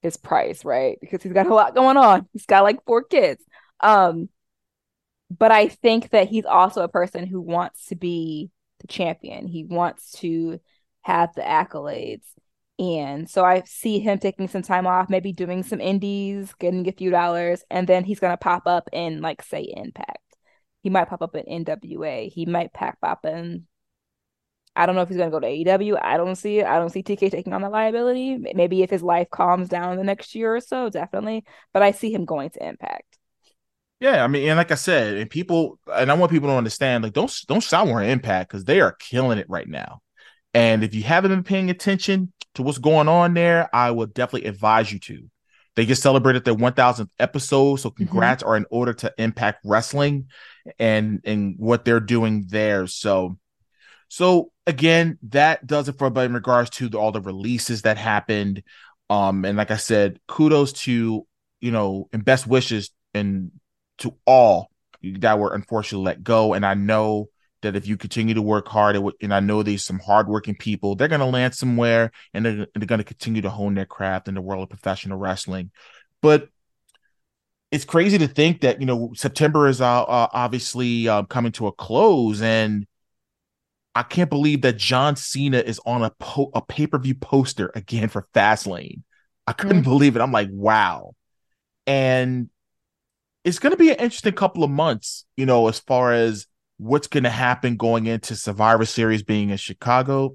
[0.00, 0.98] his price, right?
[1.00, 2.26] Because he's got a lot going on.
[2.32, 3.44] He's got like four kids.
[3.80, 4.30] Um,
[5.30, 9.46] but I think that he's also a person who wants to be the champion.
[9.46, 10.58] He wants to
[11.02, 12.24] have the accolades.
[12.78, 16.92] And so I see him taking some time off, maybe doing some indies, getting a
[16.92, 20.18] few dollars, and then he's gonna pop up in like say Impact.
[20.82, 22.30] He might pop up in NWA.
[22.30, 23.66] He might pack pop in.
[24.76, 25.98] I don't know if he's gonna go to AEW.
[26.00, 26.66] I don't see it.
[26.66, 28.38] I don't see TK taking on the liability.
[28.54, 31.44] Maybe if his life calms down the next year or so, definitely.
[31.72, 33.18] But I see him going to Impact.
[33.98, 37.02] Yeah, I mean, and like I said, and people, and I want people to understand,
[37.02, 40.02] like, don't don't sour Impact because they are killing it right now.
[40.52, 44.48] And if you haven't been paying attention to what's going on there, I would definitely
[44.48, 45.30] advise you to.
[45.76, 48.04] They just celebrated their 1000th episode, so mm-hmm.
[48.04, 48.50] congrats mm-hmm.
[48.50, 50.28] are in order to Impact Wrestling
[50.78, 52.86] and and what they're doing there.
[52.86, 53.38] So,
[54.08, 57.96] so again, that does it for but in regards to the, all the releases that
[57.96, 58.62] happened.
[59.08, 61.26] Um, and like I said, kudos to
[61.60, 63.52] you know and best wishes and
[63.98, 64.70] to all
[65.02, 66.54] that were unfortunately let go.
[66.54, 67.28] And I know
[67.62, 71.08] that if you continue to work hard, and I know there's some hardworking people, they're
[71.08, 74.34] going to land somewhere and they're, they're going to continue to hone their craft in
[74.34, 75.70] the world of professional wrestling.
[76.20, 76.48] But
[77.70, 81.66] it's crazy to think that you know September is uh, uh, obviously uh, coming to
[81.66, 82.86] a close, and
[83.96, 87.72] I can't believe that John Cena is on a po- a pay per view poster
[87.74, 89.00] again for Fastlane.
[89.46, 89.90] I couldn't mm-hmm.
[89.90, 90.20] believe it.
[90.20, 91.14] I'm like, wow,
[91.86, 92.50] and
[93.42, 97.06] it's going to be an interesting couple of months, you know, as far as what's
[97.06, 100.34] going to happen going into Survivor Series being in Chicago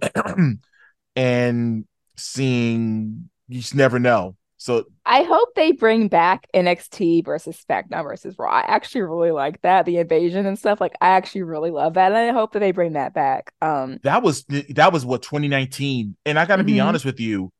[1.16, 1.86] and
[2.18, 4.36] seeing you just never know.
[4.62, 8.51] So I hope they bring back NXT versus SmackDown versus Raw.
[8.51, 10.80] I actually really like that, the invasion and stuff.
[10.80, 13.53] Like I actually really love that, and I hope that they bring that back.
[13.59, 16.68] Um, that was that was what 2019, and I got to mm-hmm.
[16.68, 17.51] be honest with you,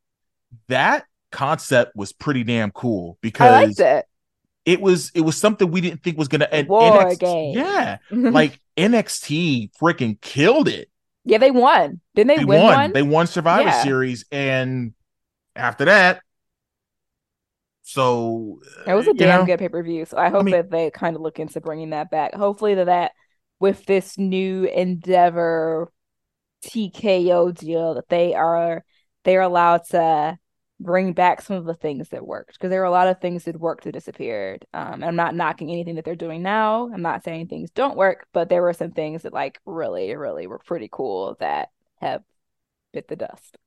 [0.68, 4.06] that concept was pretty damn cool because I liked it
[4.66, 6.68] it was it was something we didn't think was gonna end.
[6.68, 7.58] War NXT, game.
[7.58, 10.88] Yeah, like NXT freaking killed it.
[11.26, 12.00] Yeah, they won.
[12.14, 12.76] Didn't they, they win won.
[12.76, 12.94] One?
[12.94, 13.84] They won Survivor yeah.
[13.84, 14.94] Series, and
[15.56, 16.22] after that,
[17.94, 20.06] so it was a damn know, good pay per view.
[20.06, 22.34] So I hope I mean, that they kind of look into bringing that back.
[22.34, 23.12] Hopefully that that
[23.60, 25.92] with this new endeavor
[26.66, 28.84] TKO deal that they are
[29.24, 30.38] they're allowed to
[30.80, 33.44] bring back some of the things that worked because there are a lot of things
[33.44, 34.66] that worked that disappeared.
[34.74, 36.90] Um, I'm not knocking anything that they're doing now.
[36.94, 40.48] I'm not saying things don't work, but there were some things that like really, really
[40.48, 41.70] were pretty cool that
[42.00, 42.24] have
[42.94, 43.58] bit the dust.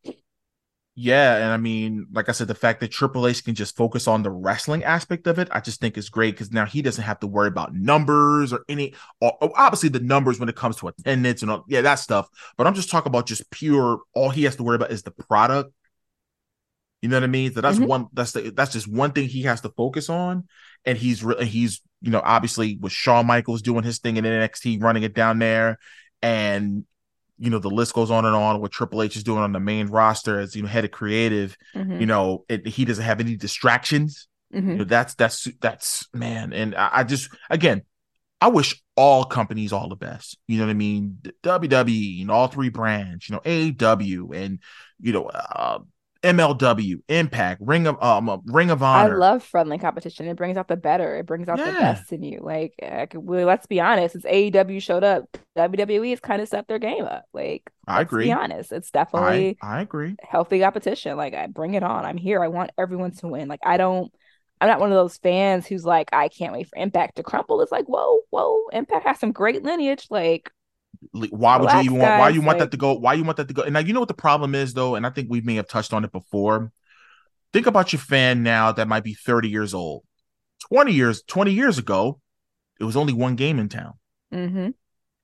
[0.96, 4.06] Yeah, and I mean, like I said, the fact that Triple H can just focus
[4.06, 7.02] on the wrestling aspect of it, I just think is great because now he doesn't
[7.02, 8.94] have to worry about numbers or any.
[9.20, 12.28] Or, obviously, the numbers when it comes to attendance and all, yeah, that stuff.
[12.56, 14.02] But I'm just talking about just pure.
[14.14, 15.72] All he has to worry about is the product
[17.04, 17.52] you know what I mean?
[17.52, 17.86] So that's mm-hmm.
[17.86, 18.06] one.
[18.14, 20.48] That's the, that's just one thing he has to focus on,
[20.86, 24.82] and he's really he's you know obviously with Shawn Michaels doing his thing in NXT,
[24.82, 25.78] running it down there,
[26.22, 26.86] and
[27.38, 28.60] you know the list goes on and on.
[28.60, 31.56] What Triple H is doing on the main roster as you know head of creative,
[31.74, 32.00] mm-hmm.
[32.00, 34.28] you know it, he doesn't have any distractions.
[34.54, 34.70] Mm-hmm.
[34.70, 37.82] You know, that's that's that's man, and I, I just again
[38.40, 40.36] I wish all companies all the best.
[40.46, 41.18] You know what I mean?
[41.42, 44.58] WWE and all three brands, you know, AEW and
[45.00, 45.78] you know, uh,
[46.24, 49.14] MLW, Impact, Ring of um, uh, Ring of Honor.
[49.14, 50.26] I love friendly competition.
[50.26, 51.16] It brings out the better.
[51.16, 51.66] It brings out yeah.
[51.66, 52.40] the best in you.
[52.42, 52.74] Like,
[53.14, 54.14] well, let's be honest.
[54.14, 55.24] It's AEW showed up.
[55.56, 57.24] WWE has kind of stepped their game up.
[57.34, 58.24] Like, I agree.
[58.24, 58.72] Be honest.
[58.72, 59.58] It's definitely.
[59.62, 60.16] I, I agree.
[60.22, 61.16] Healthy competition.
[61.16, 62.06] Like, I bring it on.
[62.06, 62.42] I'm here.
[62.42, 63.48] I want everyone to win.
[63.48, 64.10] Like, I don't.
[64.60, 67.60] I'm not one of those fans who's like, I can't wait for Impact to crumble.
[67.60, 70.06] It's like, whoa, whoa, Impact has some great lineage.
[70.08, 70.50] Like,
[71.12, 72.18] why would Relax, you even want?
[72.18, 72.66] Why you want like...
[72.66, 72.94] that to go?
[72.94, 73.62] Why you want that to go?
[73.62, 75.68] And now you know what the problem is, though, and I think we may have
[75.68, 76.72] touched on it before.
[77.52, 80.02] Think about your fan now that might be 30 years old.
[80.70, 82.20] 20 years, 20 years ago,
[82.80, 83.94] it was only one game in town.
[84.32, 84.70] Mm-hmm.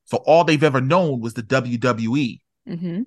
[0.04, 2.40] So all they've ever known was the WWE.
[2.68, 3.02] Mm-hmm.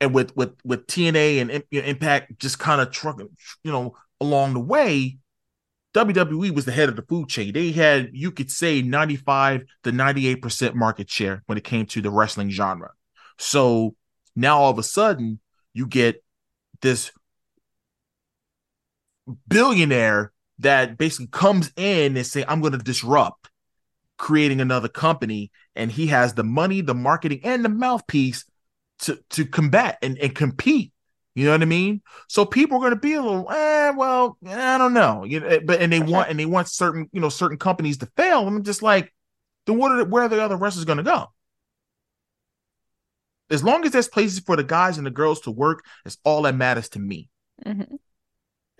[0.00, 3.28] And with with with TNA and Impact just kind of trucking,
[3.64, 5.18] you know, along the way,
[5.94, 7.52] WWE was the head of the food chain.
[7.52, 12.10] They had, you could say, 95 to 98% market share when it came to the
[12.10, 12.90] wrestling genre.
[13.38, 13.94] So
[14.36, 15.40] now all of a sudden,
[15.72, 16.22] you get
[16.82, 17.10] this
[19.48, 23.50] billionaire that basically comes in and say, I'm going to disrupt,
[24.16, 25.50] creating another company.
[25.74, 28.44] And he has the money, the marketing, and the mouthpiece
[29.00, 30.92] to, to combat and, and compete
[31.38, 32.02] you know what I mean?
[32.26, 35.22] So people are going to be a little, eh, well, I don't know.
[35.22, 37.98] You know, eh, but and they want and they want certain, you know, certain companies
[37.98, 38.44] to fail.
[38.44, 39.14] I'm just like,
[39.64, 41.26] then what are the, where are the other wrestlers going to go?
[43.50, 46.42] As long as there's places for the guys and the girls to work, it's all
[46.42, 47.30] that matters to me.
[47.64, 47.94] Mm-hmm.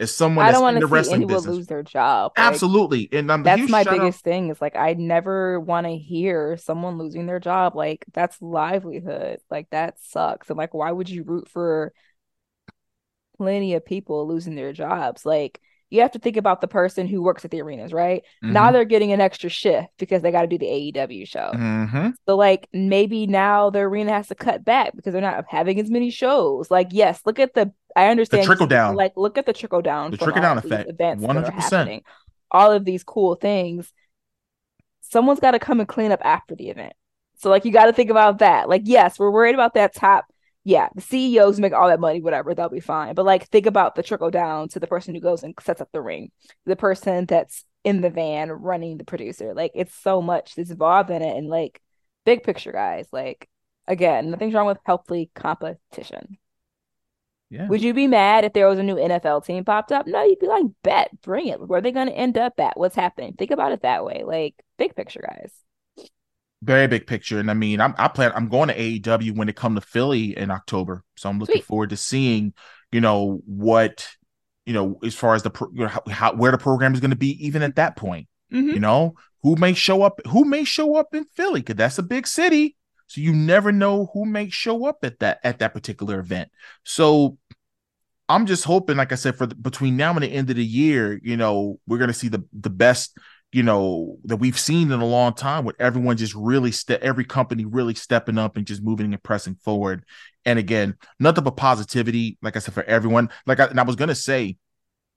[0.00, 1.54] As someone I don't want to see anyone business.
[1.54, 2.32] lose their job.
[2.36, 4.50] Like, Absolutely, and I'm that's my biggest thing.
[4.50, 7.74] Is like I never want to hear someone losing their job.
[7.76, 9.38] Like that's livelihood.
[9.48, 10.50] Like that sucks.
[10.50, 11.92] And like, why would you root for
[13.38, 15.24] plenty of people losing their jobs.
[15.24, 15.60] Like
[15.90, 18.22] you have to think about the person who works at the arenas, right?
[18.44, 18.52] Mm-hmm.
[18.52, 21.50] Now they're getting an extra shift because they got to do the AEW show.
[21.54, 22.10] Mm-hmm.
[22.26, 25.90] So, like, maybe now the arena has to cut back because they're not having as
[25.90, 26.70] many shows.
[26.70, 28.96] Like, yes, look at the, I understand the trickle down.
[28.96, 32.02] Like, look at the trickle down, the trickle down effect, events 100%.
[32.50, 33.90] All of these cool things.
[35.00, 36.92] someone's got to come and clean up after the event.
[37.38, 38.68] So like you got to think about that.
[38.68, 40.26] Like yes, we're worried about that top.
[40.68, 43.14] Yeah, the CEOs make all that money, whatever, they'll be fine.
[43.14, 45.88] But like think about the trickle down to the person who goes and sets up
[45.92, 46.30] the ring,
[46.66, 49.54] the person that's in the van running the producer.
[49.54, 51.80] Like it's so much that's involved in it, and like
[52.26, 53.08] big picture, guys.
[53.12, 53.48] Like
[53.86, 56.36] again, nothing's wrong with healthy competition.
[57.48, 57.66] Yeah.
[57.68, 60.06] Would you be mad if there was a new NFL team popped up?
[60.06, 61.66] No, you'd be like, bet, bring it.
[61.66, 62.78] Where are they going to end up at?
[62.78, 63.32] What's happening?
[63.38, 64.22] Think about it that way.
[64.22, 65.50] Like, big picture, guys.
[66.62, 67.38] Very big picture.
[67.38, 70.36] And I mean, I'm I plan I'm going to AEW when it come to Philly
[70.36, 71.04] in October.
[71.16, 71.64] So I'm looking Sweet.
[71.64, 72.52] forward to seeing,
[72.90, 74.08] you know, what,
[74.66, 77.10] you know, as far as the you know, how, how where the program is going
[77.10, 78.28] to be even at that point.
[78.52, 78.70] Mm-hmm.
[78.70, 82.02] You know, who may show up who may show up in Philly cuz that's a
[82.02, 82.76] big city.
[83.06, 86.50] So you never know who may show up at that at that particular event.
[86.84, 87.38] So
[88.28, 90.64] I'm just hoping, like I said, for the, between now and the end of the
[90.64, 93.16] year, you know, we're gonna see the the best,
[93.52, 97.24] you know, that we've seen in a long time, with everyone just really step, every
[97.24, 100.04] company really stepping up and just moving and pressing forward.
[100.44, 103.30] And again, nothing but positivity, like I said, for everyone.
[103.46, 104.56] Like I, and I was gonna say,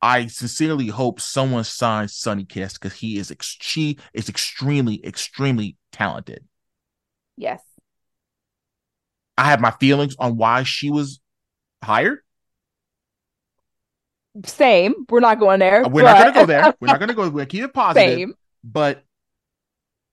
[0.01, 5.77] I sincerely hope someone signs Sonny Kiss because he is ex- she is extremely, extremely
[5.91, 6.45] talented.
[7.37, 7.61] Yes.
[9.37, 11.19] I have my feelings on why she was
[11.83, 12.19] hired.
[14.45, 15.05] Same.
[15.09, 15.87] We're not going there.
[15.87, 16.13] We're but...
[16.13, 16.73] not going to go there.
[16.79, 17.29] We're not going to go.
[17.29, 18.17] We're keep it positive.
[18.17, 18.33] Same.
[18.63, 19.03] But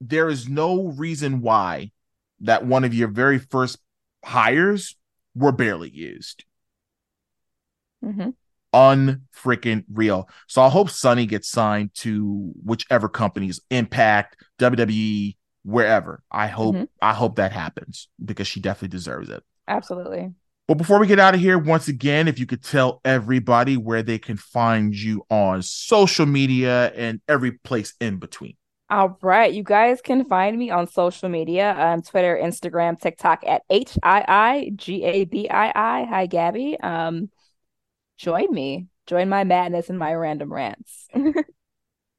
[0.00, 1.92] there is no reason why
[2.40, 3.78] that one of your very first
[4.24, 4.96] hires
[5.34, 6.44] were barely used.
[8.04, 8.30] Mm-hmm.
[8.74, 10.28] Unfreaking real.
[10.46, 16.22] So I hope Sonny gets signed to whichever companies, Impact, WWE, wherever.
[16.30, 16.84] I hope mm-hmm.
[17.00, 19.42] I hope that happens because she definitely deserves it.
[19.66, 20.32] Absolutely.
[20.68, 24.02] But before we get out of here, once again, if you could tell everybody where
[24.02, 28.54] they can find you on social media and every place in between.
[28.90, 29.50] All right.
[29.50, 34.24] You guys can find me on social media on Twitter, Instagram, TikTok at H I
[34.28, 36.04] I G A B I I.
[36.04, 36.78] Hi, Gabby.
[36.78, 37.30] Um,
[38.18, 38.88] join me.
[39.06, 41.08] Join my madness and my random rants.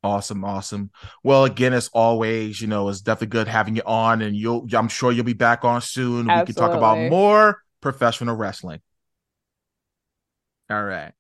[0.01, 0.91] Awesome, awesome.
[1.25, 4.87] Well, again, as always, you know, it's definitely good having you on, and you'll I'm
[4.87, 6.29] sure you'll be back on soon.
[6.29, 6.41] Absolutely.
[6.41, 8.81] We can talk about more professional wrestling.
[10.69, 11.13] All right.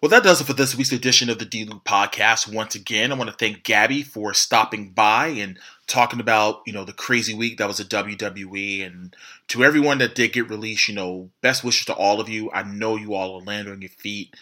[0.00, 2.52] Well, that does it for this week's edition of the D-Lew podcast.
[2.52, 6.84] Once again, I want to thank Gabby for stopping by and talking about, you know,
[6.84, 8.86] the crazy week that was a WWE.
[8.86, 9.16] And
[9.48, 12.50] to everyone that did get released, you know, best wishes to all of you.
[12.52, 14.34] I know you all are landing on your feet,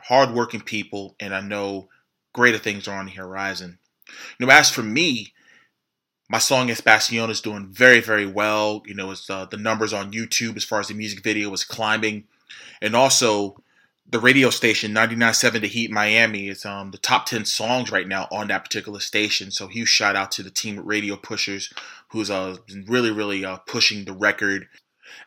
[0.00, 1.88] hardworking people, and I know
[2.32, 3.78] greater things are on the horizon.
[4.38, 5.34] You know, as for me,
[6.28, 8.82] my song Es Pasíon is doing very, very well.
[8.86, 11.64] You know, it's uh, the numbers on YouTube as far as the music video is
[11.64, 12.24] climbing,
[12.82, 13.62] and also
[14.10, 18.26] the radio station 99.7 The Heat Miami is um, the top 10 songs right now
[18.30, 19.50] on that particular station.
[19.50, 21.72] So huge shout out to the team at Radio Pushers,
[22.08, 22.56] who's uh,
[22.86, 24.68] really, really uh, pushing the record.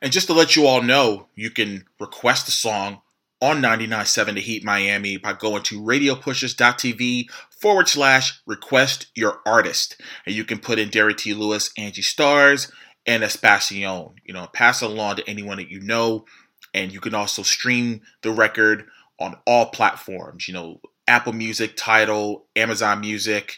[0.02, 3.02] And just to let you all know, you can request a song
[3.40, 7.30] on 99.7 The Heat Miami by going to radiopushers.tv
[7.62, 10.02] forward slash request your artist.
[10.26, 11.34] And you can put in Derrick T.
[11.34, 12.72] Lewis, Angie Starrz,
[13.06, 14.16] and Es Pasíon.
[14.26, 16.26] You know, pass it along to anyone that you know.
[16.74, 18.86] And you can also stream the record
[19.20, 23.58] on all platforms, you know, Apple Music, Tidal, Amazon Music,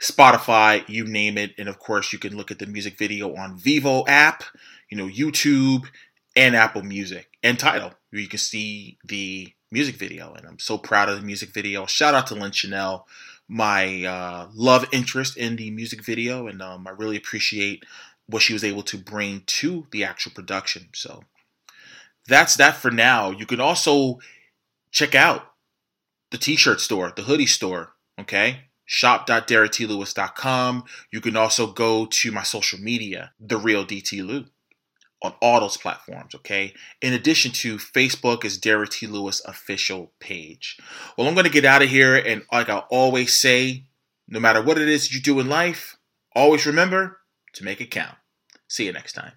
[0.00, 1.52] Spotify, you name it.
[1.58, 4.44] And of course, you can look at the music video on Vevo app,
[4.90, 5.86] you know, YouTube,
[6.36, 10.32] and Apple Music and Tidal, where you can see the music video.
[10.34, 11.86] And I'm so proud of the music video.
[11.86, 13.06] Shout out to Lynn Chanel,
[13.50, 16.46] my uh, love interest in the music video.
[16.46, 17.84] And um, I really appreciate
[18.26, 20.88] what she was able to bring to the actual production.
[20.94, 21.24] So
[22.28, 23.30] that's that for now.
[23.30, 24.20] You can also
[24.92, 25.54] check out
[26.30, 27.94] the t shirt store, the hoodie store.
[28.18, 28.66] Okay.
[28.84, 30.84] Shop.derricktlewis.com.
[31.12, 34.46] You can also go to my social media, The Real DT Lew
[35.22, 36.72] on all those platforms, okay?
[37.02, 39.06] In addition to Facebook is Derrick T.
[39.06, 40.78] Lewis official page.
[41.16, 43.84] Well, I'm to get out of here, and like I always say,
[44.28, 45.96] no matter what it is you do in life,
[46.34, 47.18] always remember
[47.54, 48.16] to make it count.
[48.68, 49.32] See you next time.